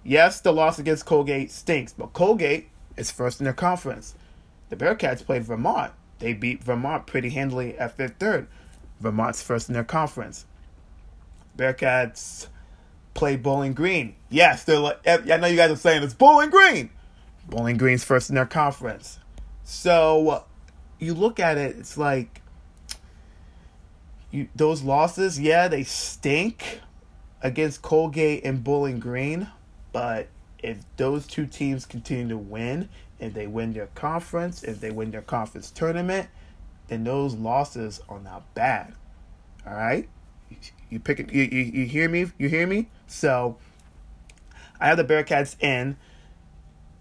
Yes, 0.02 0.40
the 0.40 0.52
loss 0.52 0.78
against 0.78 1.06
Colgate 1.06 1.50
stinks, 1.50 1.92
but 1.92 2.12
Colgate 2.12 2.68
is 2.96 3.10
first 3.10 3.40
in 3.40 3.44
their 3.44 3.52
conference. 3.52 4.14
The 4.68 4.76
Bearcats 4.76 5.24
played 5.24 5.44
Vermont. 5.44 5.92
They 6.18 6.32
beat 6.32 6.64
Vermont 6.64 7.06
pretty 7.06 7.30
handily 7.30 7.76
at 7.78 7.96
fifth 7.96 8.16
third. 8.18 8.48
Vermont's 9.00 9.42
first 9.42 9.68
in 9.68 9.74
their 9.74 9.84
conference. 9.84 10.46
Bearcats 11.56 12.46
play 13.14 13.36
Bowling 13.36 13.74
Green. 13.74 14.14
Yes, 14.28 14.64
they're 14.64 14.78
like, 14.78 15.06
I 15.06 15.36
know 15.36 15.46
you 15.46 15.56
guys 15.56 15.70
are 15.70 15.76
saying 15.76 16.02
it's 16.02 16.14
Bowling 16.14 16.50
Green. 16.50 16.90
Bowling 17.48 17.76
Green's 17.76 18.04
first 18.04 18.28
in 18.28 18.34
their 18.34 18.46
conference. 18.46 19.18
So 19.62 20.44
you 20.98 21.14
look 21.14 21.38
at 21.38 21.58
it, 21.58 21.76
it's 21.76 21.96
like 21.96 22.42
you, 24.36 24.48
those 24.54 24.82
losses, 24.82 25.40
yeah, 25.40 25.66
they 25.66 25.82
stink 25.82 26.80
against 27.42 27.82
Colgate 27.82 28.44
and 28.44 28.62
Bowling 28.62 28.98
Green, 28.98 29.48
but 29.92 30.28
if 30.58 30.78
those 30.96 31.26
two 31.26 31.46
teams 31.46 31.86
continue 31.86 32.28
to 32.28 32.36
win, 32.36 32.88
if 33.18 33.32
they 33.32 33.46
win 33.46 33.72
their 33.72 33.86
conference, 33.88 34.62
if 34.62 34.80
they 34.80 34.90
win 34.90 35.10
their 35.10 35.22
conference 35.22 35.70
tournament, 35.70 36.28
then 36.88 37.04
those 37.04 37.34
losses 37.34 38.00
are 38.08 38.20
not 38.20 38.52
bad. 38.54 38.94
All 39.66 39.74
right, 39.74 40.08
you 40.90 41.00
pick 41.00 41.18
it. 41.18 41.32
You, 41.32 41.42
you, 41.42 41.62
you 41.62 41.86
hear 41.86 42.08
me? 42.08 42.26
You 42.38 42.48
hear 42.48 42.66
me? 42.66 42.88
So 43.06 43.56
I 44.78 44.88
have 44.88 44.98
the 44.98 45.04
Bearcats 45.04 45.60
in. 45.62 45.96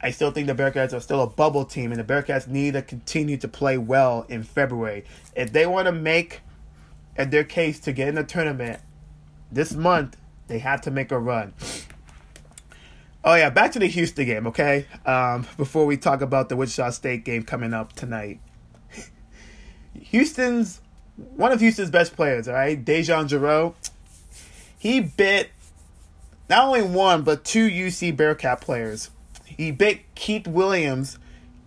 I 0.01 0.11
still 0.11 0.31
think 0.31 0.47
the 0.47 0.55
Bearcats 0.55 0.93
are 0.93 0.99
still 0.99 1.21
a 1.21 1.27
bubble 1.27 1.65
team, 1.65 1.91
and 1.91 1.99
the 1.99 2.13
Bearcats 2.13 2.47
need 2.47 2.73
to 2.73 2.81
continue 2.81 3.37
to 3.37 3.47
play 3.47 3.77
well 3.77 4.25
in 4.29 4.43
February. 4.43 5.03
If 5.35 5.51
they 5.51 5.65
want 5.65 5.87
to 5.87 5.91
make 5.91 6.41
their 7.15 7.43
case 7.43 7.79
to 7.81 7.93
get 7.93 8.07
in 8.07 8.15
the 8.15 8.23
tournament 8.23 8.81
this 9.51 9.73
month, 9.73 10.17
they 10.47 10.59
have 10.59 10.81
to 10.81 10.91
make 10.91 11.11
a 11.11 11.19
run. 11.19 11.53
Oh 13.23 13.33
yeah, 13.33 13.49
back 13.49 13.71
to 13.71 13.79
the 13.79 13.87
Houston 13.87 14.25
game, 14.25 14.47
okay? 14.47 14.85
Um, 15.05 15.47
before 15.57 15.85
we 15.85 15.97
talk 15.97 16.21
about 16.21 16.49
the 16.49 16.55
Wichita 16.55 16.91
State 16.91 17.25
game 17.25 17.43
coming 17.43 17.73
up 17.73 17.93
tonight, 17.93 18.39
Houston's 19.99 20.81
one 21.15 21.51
of 21.51 21.59
Houston's 21.59 21.89
best 21.89 22.15
players, 22.15 22.47
all 22.47 22.53
right, 22.53 22.83
DeJon 22.83 23.29
Jarreau. 23.29 23.73
He 24.77 24.99
bit 24.99 25.49
not 26.49 26.65
only 26.65 26.83
one 26.83 27.23
but 27.23 27.43
two 27.43 27.67
UC 27.67 28.15
Bearcat 28.15 28.61
players. 28.61 29.09
He 29.45 29.71
bit 29.71 30.01
Keith 30.15 30.47
Williams' 30.47 31.17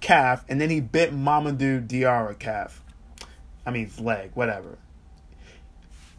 calf, 0.01 0.45
and 0.49 0.61
then 0.61 0.71
he 0.71 0.81
bit 0.81 1.13
Mamadou 1.13 1.87
Diarra 1.87 2.39
calf. 2.39 2.83
I 3.65 3.71
mean, 3.71 3.91
leg, 3.99 4.33
whatever. 4.35 4.79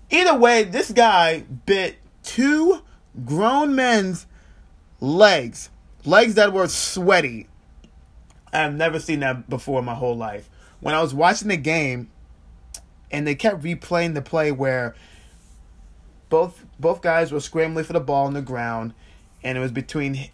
Either 0.10 0.36
way, 0.36 0.63
this 0.63 0.92
guy 0.92 1.44
bit 1.66 1.98
two 2.24 2.82
grown 3.25 3.75
men's 3.75 4.25
legs, 5.00 5.70
legs 6.06 6.36
that 6.36 6.54
were 6.54 6.68
sweaty. 6.68 7.48
I've 8.51 8.74
never 8.74 9.00
seen 9.00 9.20
that 9.20 9.50
before 9.50 9.80
in 9.80 9.86
my 9.86 9.94
whole 9.94 10.18
life. 10.18 10.50
When 10.80 10.96
I 10.96 11.01
was 11.01 11.13
watching 11.13 11.50
the 11.50 11.58
game, 11.58 12.10
and 13.12 13.25
they 13.25 13.36
kept 13.36 13.62
replaying 13.62 14.13
the 14.13 14.22
play 14.22 14.51
where 14.51 14.96
both 16.30 16.66
both 16.80 17.01
guys 17.01 17.32
were 17.32 17.39
scrambling 17.39 17.86
for 17.86 17.94
the 17.94 18.00
ball 18.00 18.28
on 18.28 18.34
the 18.34 18.42
ground, 18.42 18.94
and 19.44 19.57
it 19.57 19.62
was 19.62 19.72
between 19.72 20.29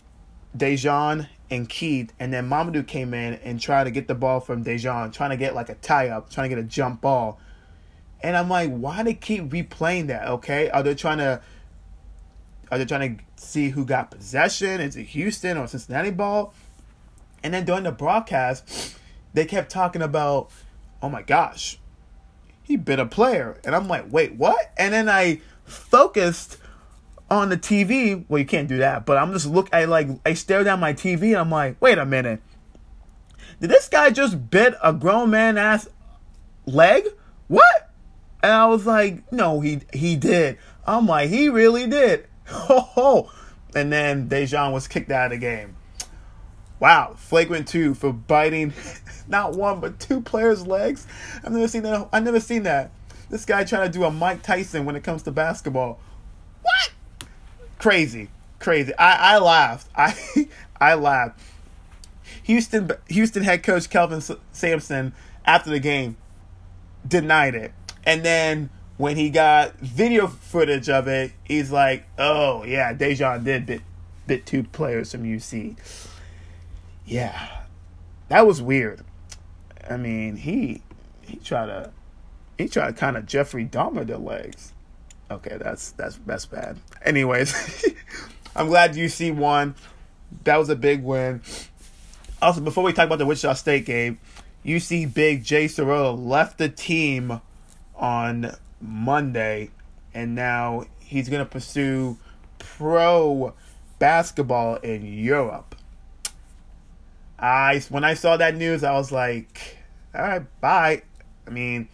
DeJon 0.56 1.28
and 1.50 1.70
Keith, 1.70 2.12
and 2.20 2.34
then 2.34 2.50
Mamadou 2.50 2.86
came 2.86 3.14
in 3.14 3.36
and 3.36 3.60
tried 3.60 3.86
to 3.86 3.92
get 3.92 4.08
the 4.08 4.16
ball 4.16 4.40
from 4.40 4.64
DeJon, 4.64 5.14
trying 5.14 5.30
to 5.30 5.38
get 5.38 5.56
like 5.56 5.70
a 5.70 5.76
tie 5.76 6.10
up, 6.10 6.30
trying 6.30 6.50
to 6.50 6.56
get 6.56 6.64
a 6.64 6.68
jump 6.68 7.02
ball. 7.02 7.40
And 8.22 8.36
I'm 8.36 8.50
like, 8.50 8.72
why 8.72 9.04
they 9.04 9.14
keep 9.14 9.44
replaying 9.44 10.08
that? 10.08 10.28
Okay, 10.28 10.70
are 10.70 10.84
they 10.84 10.96
trying 10.96 11.20
to 11.20 11.42
are 12.72 12.78
they 12.78 12.86
trying 12.86 13.18
to 13.18 13.24
see 13.36 13.70
who 13.70 13.86
got 13.86 14.12
possession? 14.12 14.82
Is 14.82 14.96
it 14.96 15.04
Houston 15.04 15.58
or 15.58 15.68
Cincinnati 15.68 16.12
ball? 16.12 16.54
And 17.44 17.54
then 17.54 17.66
during 17.66 17.84
the 17.84 17.92
broadcast, 17.92 18.98
they 19.34 19.46
kept 19.46 19.70
talking 19.70 20.02
about, 20.02 20.50
oh 21.02 21.10
my 21.10 21.22
gosh, 21.22 21.78
he 22.64 22.76
bit 22.76 23.00
a 23.00 23.06
player. 23.06 23.60
And 23.64 23.76
I'm 23.76 23.88
like, 23.88 24.12
wait, 24.12 24.34
what? 24.34 24.72
And 24.78 24.94
then 24.94 25.08
I 25.08 25.42
focused 25.64 26.58
on 27.30 27.50
the 27.50 27.58
TV. 27.58 28.26
Well, 28.28 28.40
you 28.40 28.46
can't 28.46 28.68
do 28.68 28.78
that, 28.78 29.06
but 29.06 29.18
I'm 29.18 29.32
just 29.34 29.46
look. 29.46 29.70
I 29.74 29.86
like 29.86 30.08
I 30.26 30.34
stare 30.34 30.64
down 30.64 30.80
my 30.80 30.94
TV 30.94 31.30
and 31.30 31.38
I'm 31.38 31.52
like, 31.52 31.80
wait 31.82 31.98
a 31.98 32.06
minute. 32.06 32.42
Did 33.60 33.70
this 33.70 33.88
guy 33.88 34.10
just 34.10 34.50
bit 34.50 34.74
a 34.84 34.92
grown 34.92 35.30
man 35.30 35.58
ass 35.58 35.88
leg? 36.66 37.06
What? 37.48 37.85
And 38.46 38.54
I 38.54 38.68
was 38.68 38.86
like, 38.86 39.32
no, 39.32 39.60
he 39.60 39.82
he 39.92 40.16
did. 40.16 40.60
I'm 40.86 41.08
like, 41.08 41.32
he 41.32 41.50
really 41.50 41.88
did. 41.88 42.28
Ho 42.46 42.80
ho. 42.80 43.32
And 43.74 43.92
then 43.92 44.30
DeJon 44.30 44.72
was 44.72 44.88
kicked 44.88 45.10
out 45.10 45.26
of 45.26 45.32
the 45.32 45.38
game. 45.40 45.76
Wow, 46.80 47.16
flagrant 47.18 47.68
two 47.68 47.96
for 47.96 48.14
biting 48.14 48.72
not 49.28 49.54
one 49.54 49.80
but 49.80 50.00
two 50.00 50.22
players' 50.22 50.68
legs. 50.68 51.08
I've 51.44 51.54
never 51.54 51.68
seen 51.68 51.82
that. 51.84 52.08
I've 52.14 52.24
never 52.24 52.40
seen 52.40 52.62
that. 52.64 52.92
This 53.32 53.46
guy 53.46 53.64
trying 53.64 53.92
to 53.92 53.98
do 53.98 54.04
a 54.04 54.12
Mike 54.12 54.44
Tyson 54.44 54.86
when 54.86 54.96
it 54.96 55.04
comes 55.04 55.24
to 55.24 55.32
basketball. 55.32 56.00
What? 56.62 56.92
Crazy, 57.80 58.30
crazy. 58.60 58.94
I 58.96 59.38
I 59.38 59.38
laughed. 59.40 59.90
I 59.96 60.16
I 60.80 60.94
laughed. 60.94 61.40
Houston 62.44 62.92
Houston 63.08 63.42
head 63.42 63.64
coach 63.64 63.90
Kelvin 63.90 64.22
Sampson 64.52 65.14
after 65.46 65.72
the 65.72 65.80
game 65.80 66.18
denied 67.08 67.56
it, 67.56 67.72
and 68.06 68.24
then 68.24 68.70
when 68.98 69.18
he 69.18 69.30
got 69.30 69.78
video 69.80 70.28
footage 70.28 70.90
of 70.90 71.08
it, 71.08 71.32
he's 71.44 71.72
like, 71.72 72.06
"Oh 72.18 72.64
yeah, 72.64 72.94
DeJon 72.94 73.44
did 73.44 73.66
bit 73.66 73.82
bit 74.28 74.46
two 74.46 74.64
players 74.64 75.12
from 75.12 75.24
UC." 75.24 75.78
Yeah, 77.06 77.64
that 78.30 78.48
was 78.48 78.62
weird. 78.62 79.02
I 79.90 79.98
mean, 79.98 80.38
he 80.38 80.82
he 81.22 81.38
tried 81.38 81.68
to 81.68 81.92
he 82.58 82.68
tried 82.68 82.88
to 82.88 82.94
kind 82.94 83.18
of 83.18 83.26
Jeffrey 83.26 83.66
Dahmer 83.66 84.06
their 84.06 84.18
legs. 84.18 84.74
Okay, 85.30 85.58
that's 85.60 85.92
that's 85.92 86.20
that's 86.26 86.46
bad. 86.46 86.78
Anyways, 87.04 87.86
I'm 88.56 88.68
glad 88.68 88.94
UC 88.94 89.36
won. 89.36 89.76
That 90.44 90.58
was 90.58 90.70
a 90.70 90.76
big 90.76 91.04
win. 91.04 91.42
Also, 92.42 92.62
before 92.62 92.84
we 92.84 92.94
talk 92.94 93.08
about 93.08 93.20
the 93.20 93.26
Wichita 93.26 93.54
State 93.54 93.86
game, 93.86 94.20
UC 94.64 95.14
big 95.14 95.44
Jay 95.44 95.66
Sorolla 95.66 96.16
left 96.18 96.58
the 96.58 96.70
team 96.70 97.42
on 97.98 98.56
Monday, 98.82 99.72
and 100.14 100.36
now 100.36 100.86
he's 101.00 101.30
going 101.30 101.44
to 101.44 101.50
pursue 101.50 102.18
pro 102.58 103.54
basketball 104.00 104.76
in 104.78 105.06
Europe. 105.06 105.76
I 107.40 107.82
when 107.90 108.04
I 108.04 108.14
saw 108.14 108.38
that 108.38 108.56
news, 108.56 108.84
I 108.84 108.94
was 108.94 109.12
like, 109.12 109.78
all 110.14 110.22
right, 110.22 110.62
bye. 110.62 111.04
I 111.48 111.50
mean, 111.50 111.90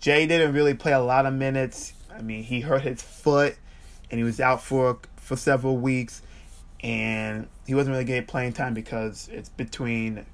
Jay 0.00 0.26
didn't 0.26 0.54
really 0.54 0.74
play 0.74 0.92
a 0.92 1.00
lot 1.00 1.26
of 1.26 1.34
minutes. 1.34 1.92
I 2.12 2.22
mean, 2.22 2.42
he 2.42 2.60
hurt 2.60 2.82
his 2.82 3.02
foot, 3.02 3.56
and 4.10 4.18
he 4.18 4.24
was 4.24 4.40
out 4.40 4.62
for 4.62 4.98
for 5.16 5.36
several 5.36 5.76
weeks, 5.76 6.22
and 6.82 7.48
he 7.66 7.74
wasn't 7.74 7.92
really 7.92 8.04
getting 8.04 8.26
playing 8.26 8.52
time 8.52 8.74
because 8.74 9.28
it's 9.32 9.48
between 9.48 10.26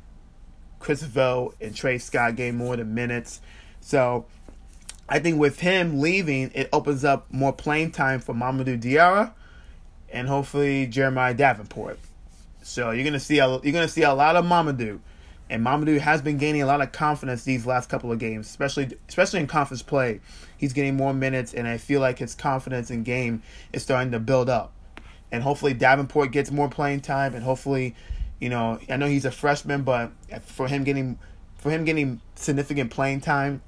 Chris 0.79 1.03
Vogt 1.03 1.57
and 1.61 1.75
Trey 1.75 1.99
Scott 1.99 2.37
getting 2.37 2.57
more 2.57 2.77
than 2.77 2.95
minutes. 2.95 3.41
So 3.81 4.27
I 5.09 5.19
think 5.19 5.39
with 5.39 5.61
him 5.61 6.01
leaving, 6.01 6.51
it 6.55 6.69
opens 6.73 7.05
up 7.05 7.33
more 7.33 7.53
playing 7.53 7.93
time 7.93 8.21
for 8.21 8.35
Mamadou 8.35 8.81
Diarra 8.81 9.33
and 10.11 10.29
hopefully 10.29 10.87
Jeremiah 10.87 11.35
Davenport. 11.35 11.99
So 12.63 12.91
you're 12.91 13.05
gonna 13.05 13.21
see 13.21 13.39
a, 13.39 13.49
you're 13.49 13.73
gonna 13.73 13.89
see 13.89 14.03
a 14.03 14.13
lot 14.13 14.37
of 14.37 14.45
Mamadou, 14.45 15.01
and 15.49 15.65
Mamadou 15.65 15.99
has 15.99 16.21
been 16.21 16.37
gaining 16.37 16.63
a 16.63 16.67
lot 16.67 16.83
of 16.83 16.93
confidence 16.93 17.45
these 17.45 17.65
last 17.65 17.89
couple 17.89 18.13
of 18.13 18.19
games, 18.19 18.47
especially 18.47 18.91
especially 19.09 19.41
in 19.41 19.47
conference 19.47 19.83
play. 19.83 20.21
He's 20.59 20.73
getting 20.73 20.97
more 20.97 21.15
minutes, 21.15 21.55
and 21.55 21.67
I 21.67 21.79
feel 21.79 22.01
like 22.01 22.19
his 22.19 22.35
confidence 22.35 22.91
in 22.91 23.05
game 23.05 23.43
is 23.73 23.83
starting 23.83 24.13
to 24.13 24.19
build 24.19 24.51
up. 24.51 24.73
And 25.31 25.43
hopefully 25.43 25.73
Davenport 25.73 26.33
gets 26.33 26.51
more 26.51 26.69
playing 26.69 27.01
time, 27.01 27.35
and 27.35 27.45
hopefully, 27.45 27.95
you 28.41 28.49
know, 28.49 28.79
I 28.91 28.97
know 28.97 29.07
he's 29.07 29.25
a 29.25 29.31
freshman, 29.31 29.83
but 29.83 30.13
for 30.43 30.69
him 30.69 30.85
getting 30.85 31.19
for 31.57 31.71
him 31.71 31.85
getting 31.85 32.21
significant 32.35 32.91
playing 32.91 33.21
time, 33.21 33.63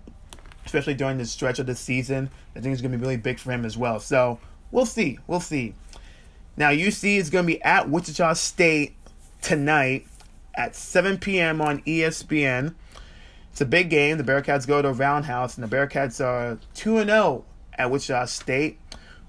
especially 0.65 0.95
during 0.95 1.19
the 1.19 1.25
stretch 1.25 1.59
of 1.59 1.67
the 1.67 1.75
season, 1.75 2.31
I 2.55 2.61
think 2.61 2.73
it's 2.73 2.83
gonna 2.83 2.97
be 2.97 3.03
really 3.03 3.17
big 3.17 3.39
for 3.39 3.53
him 3.53 3.65
as 3.65 3.77
well. 3.77 4.01
So 4.01 4.39
we'll 4.71 4.87
see, 4.87 5.19
we'll 5.27 5.41
see. 5.41 5.75
Now 6.57 6.71
UC 6.71 7.17
is 7.17 7.31
going 7.31 7.45
to 7.45 7.47
be 7.47 7.63
at 7.63 7.89
Wichita 7.89 8.35
State 8.35 8.95
tonight. 9.41 10.07
at 10.55 10.75
7 10.75 11.17
p.m. 11.19 11.61
on 11.61 11.81
ESPN. 11.83 12.75
It's 13.51 13.61
a 13.61 13.65
big 13.65 13.89
game. 13.89 14.19
The 14.19 14.25
Bearcats 14.25 14.67
go 14.67 14.83
to 14.83 14.93
Roundhouse, 14.93 15.57
and 15.57 15.67
the 15.67 15.75
Bearcats 15.75 16.23
are 16.23 16.59
2 16.75 17.05
0 17.05 17.45
at 17.75 17.91
Wichita 17.91 18.27
State, 18.27 18.79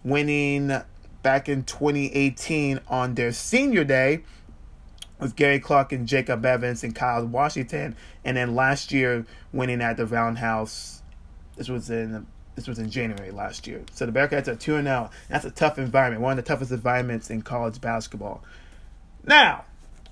winning 0.03 0.81
back 1.23 1.47
in 1.47 1.63
2018 1.63 2.81
on 2.87 3.13
their 3.13 3.31
senior 3.31 3.83
day 3.83 4.23
with 5.19 5.35
Gary 5.35 5.59
Clark 5.59 5.91
and 5.91 6.07
Jacob 6.07 6.43
Evans 6.43 6.83
and 6.83 6.95
Kyle 6.95 7.25
Washington, 7.25 7.95
and 8.25 8.35
then 8.35 8.55
last 8.55 8.91
year 8.91 9.25
winning 9.53 9.81
at 9.81 9.95
the 9.95 10.05
Roundhouse. 10.05 11.00
This 11.55 11.69
was 11.69 11.89
in 11.89 12.25
this 12.55 12.67
was 12.67 12.79
in 12.79 12.89
January 12.89 13.31
last 13.31 13.65
year. 13.65 13.81
So 13.93 14.05
the 14.05 14.11
Bearcats 14.11 14.47
are 14.47 14.55
two 14.55 14.75
and 14.75 14.85
zero. 14.85 15.09
That's 15.29 15.45
a 15.45 15.51
tough 15.51 15.77
environment, 15.77 16.21
one 16.21 16.37
of 16.37 16.43
the 16.43 16.47
toughest 16.47 16.71
environments 16.71 17.29
in 17.29 17.41
college 17.41 17.79
basketball. 17.79 18.43
Now 19.25 19.65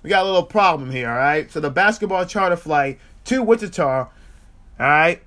we 0.03 0.09
got 0.09 0.23
a 0.23 0.25
little 0.25 0.43
problem 0.43 0.91
here. 0.91 1.09
All 1.09 1.17
right, 1.17 1.51
so 1.51 1.59
the 1.59 1.69
basketball 1.69 2.25
charter 2.25 2.55
flight 2.55 2.99
to 3.25 3.43
Wichita. 3.43 3.99
All 3.99 4.09
right, 4.79 5.21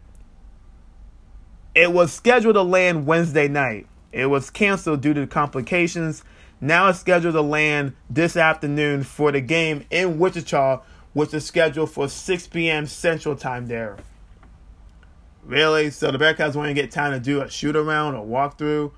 it 1.75 1.93
was 1.93 2.13
scheduled 2.13 2.55
to 2.55 2.63
land 2.63 3.07
Wednesday 3.07 3.49
night. 3.49 3.87
It 4.13 4.27
was 4.27 4.51
canceled 4.51 5.01
due 5.01 5.15
to 5.15 5.27
complications. 5.27 6.23
Now 6.61 6.89
it's 6.89 7.01
scheduled 7.01 7.35
to 7.35 7.43
land 7.43 7.95
this 8.09 8.37
afternoon 8.37 9.03
for 9.03 9.33
the 9.33 9.41
game 9.41 9.85
in 9.91 10.19
Wichita, 10.19 10.83
which 11.13 11.35
is 11.35 11.45
scheduled 11.45 11.91
for 11.91 12.09
6 12.09 12.47
p.m. 12.49 12.87
Central 12.87 13.35
Time 13.37 13.67
there. 13.67 13.97
Really? 15.45 15.91
So 15.91 16.11
the 16.11 16.19
Bearcats 16.19 16.55
want 16.55 16.69
to 16.69 16.75
get 16.75 16.91
time 16.91 17.13
to 17.13 17.21
do 17.21 17.43
a 17.43 17.51
shoot 17.51 17.77
around 17.77 18.15
or 18.15 18.25
walkthrough. 18.25 18.93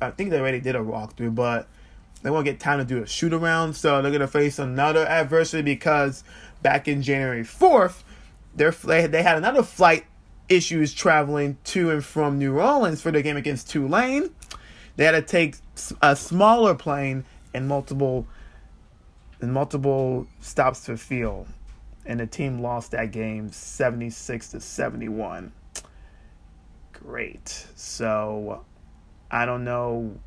I 0.00 0.10
think 0.10 0.30
they 0.30 0.40
already 0.40 0.60
did 0.60 0.74
a 0.74 0.80
walkthrough, 0.80 1.34
but 1.34 1.68
they 2.22 2.30
won't 2.30 2.44
get 2.44 2.58
time 2.60 2.78
to 2.78 2.84
do 2.84 3.02
a 3.02 3.06
shoot 3.06 3.32
around. 3.32 3.74
So 3.74 4.02
they're 4.02 4.16
to 4.18 4.26
face 4.26 4.58
another 4.58 5.06
adversity 5.06 5.62
because 5.62 6.24
back 6.62 6.88
in 6.88 7.02
January 7.02 7.42
4th, 7.42 8.02
they 8.54 9.22
had 9.22 9.38
another 9.38 9.62
flight 9.62 10.04
issues 10.48 10.92
traveling 10.92 11.56
to 11.64 11.90
and 11.90 12.04
from 12.04 12.38
New 12.38 12.58
Orleans 12.58 13.00
for 13.00 13.10
the 13.10 13.22
game 13.22 13.36
against 13.36 13.70
Tulane. 13.70 14.30
They 14.96 15.04
had 15.04 15.12
to 15.12 15.22
take 15.22 15.56
a 16.02 16.14
smaller 16.16 16.74
plane 16.74 17.24
and 17.54 17.68
multiple 17.68 18.26
and 19.40 19.52
multiple 19.52 20.26
stops 20.40 20.84
to 20.84 20.96
field, 20.96 21.46
and 22.04 22.20
the 22.20 22.26
team 22.26 22.60
lost 22.60 22.90
that 22.92 23.12
game 23.12 23.50
76 23.50 24.50
to 24.50 24.60
71. 24.60 25.52
Great. 26.92 27.66
So 27.74 28.64
I 29.30 29.46
don't 29.46 29.64
know 29.64 30.18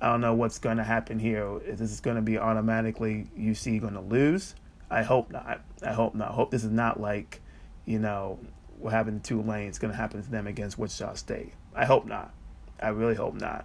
I 0.00 0.10
don't 0.10 0.20
know 0.20 0.34
what's 0.34 0.58
going 0.58 0.76
to 0.76 0.84
happen 0.84 1.18
here. 1.18 1.58
Is 1.64 1.78
this 1.78 2.00
going 2.00 2.16
to 2.16 2.22
be 2.22 2.38
automatically 2.38 3.28
UC 3.38 3.80
going 3.80 3.94
to 3.94 4.00
lose? 4.00 4.54
I 4.90 5.02
hope 5.02 5.30
not. 5.30 5.62
I 5.82 5.92
hope 5.92 6.14
not. 6.14 6.30
I 6.30 6.34
hope 6.34 6.50
this 6.50 6.64
is 6.64 6.70
not 6.70 7.00
like, 7.00 7.40
you 7.86 7.98
know, 7.98 8.38
what 8.78 8.92
happened 8.92 9.24
to 9.24 9.42
Tulane 9.42 9.68
is 9.68 9.78
going 9.78 9.90
to 9.90 9.96
happen 9.96 10.22
to 10.22 10.30
them 10.30 10.46
against 10.46 10.78
Wichita 10.78 11.14
State. 11.14 11.52
I 11.74 11.86
hope 11.86 12.06
not. 12.06 12.32
I 12.80 12.88
really 12.88 13.14
hope 13.14 13.34
not. 13.34 13.64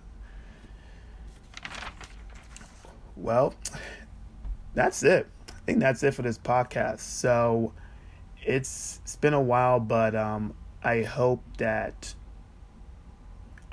Well, 3.18 3.54
that's 4.74 5.04
it. 5.04 5.28
I 5.62 5.66
think 5.66 5.80
that's 5.80 6.04
it 6.04 6.14
for 6.14 6.22
this 6.22 6.38
podcast. 6.38 7.02
So 7.02 7.74
it's 8.42 9.00
it's 9.04 9.16
been 9.16 9.34
a 9.34 9.42
while, 9.42 9.80
but 9.80 10.16
um, 10.16 10.54
I 10.84 11.04
hope 11.04 11.44
that 11.58 12.14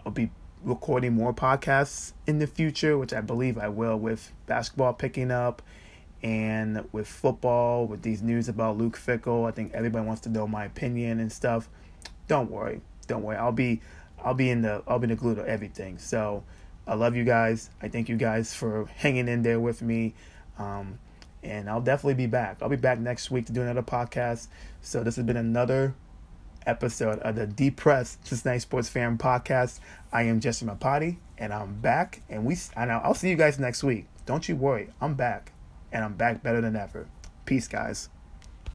I'll 0.04 0.12
be 0.12 0.30
recording 0.62 1.14
more 1.14 1.32
podcasts 1.32 2.12
in 2.26 2.38
the 2.38 2.46
future, 2.46 2.98
which 2.98 3.12
I 3.12 3.20
believe 3.20 3.58
I 3.58 3.68
will 3.68 3.98
with 3.98 4.32
basketball 4.46 4.92
picking 4.92 5.30
up 5.30 5.62
and 6.22 6.84
with 6.92 7.06
football, 7.06 7.86
with 7.86 8.02
these 8.02 8.22
news 8.22 8.48
about 8.48 8.76
Luke 8.76 8.98
Fickell. 8.98 9.48
I 9.48 9.52
think 9.52 9.72
everybody 9.72 10.06
wants 10.06 10.22
to 10.22 10.28
know 10.28 10.46
my 10.46 10.64
opinion 10.64 11.20
and 11.20 11.32
stuff. 11.32 11.68
Don't 12.26 12.50
worry, 12.50 12.80
don't 13.06 13.22
worry. 13.22 13.36
I'll 13.36 13.52
be, 13.52 13.80
I'll 14.22 14.34
be 14.34 14.50
in 14.50 14.62
the, 14.62 14.82
I'll 14.86 14.98
be 14.98 15.04
in 15.04 15.10
the 15.10 15.16
glue 15.16 15.36
to 15.36 15.48
everything. 15.48 15.98
So, 15.98 16.42
I 16.88 16.94
love 16.94 17.14
you 17.14 17.24
guys. 17.24 17.68
I 17.82 17.88
thank 17.88 18.08
you 18.08 18.16
guys 18.16 18.54
for 18.54 18.86
hanging 18.96 19.28
in 19.28 19.42
there 19.42 19.60
with 19.60 19.82
me. 19.82 20.14
Um, 20.58 20.98
and 21.48 21.68
I'll 21.68 21.80
definitely 21.80 22.14
be 22.14 22.26
back. 22.26 22.58
I'll 22.62 22.68
be 22.68 22.76
back 22.76 22.98
next 22.98 23.30
week 23.30 23.46
to 23.46 23.52
do 23.52 23.62
another 23.62 23.82
podcast. 23.82 24.48
So 24.82 25.02
this 25.02 25.16
has 25.16 25.24
been 25.24 25.36
another 25.36 25.94
episode 26.66 27.18
of 27.20 27.34
the 27.36 27.46
Depressed 27.46 28.26
Cincinnati 28.26 28.60
Sports 28.60 28.88
Fan 28.88 29.16
Podcast. 29.16 29.80
I 30.12 30.22
am 30.22 30.40
Jesse 30.40 30.66
Mapati, 30.66 31.16
and 31.38 31.52
I'm 31.52 31.80
back. 31.80 32.22
And 32.28 32.44
we, 32.44 32.56
know 32.76 33.00
I'll 33.02 33.14
see 33.14 33.30
you 33.30 33.36
guys 33.36 33.58
next 33.58 33.82
week. 33.82 34.06
Don't 34.26 34.48
you 34.48 34.56
worry, 34.56 34.90
I'm 35.00 35.14
back 35.14 35.52
and 35.92 36.04
I'm 36.04 36.14
back 36.14 36.42
better 36.42 36.60
than 36.60 36.76
ever. 36.76 37.06
Peace, 37.44 37.68
guys. 37.68 38.08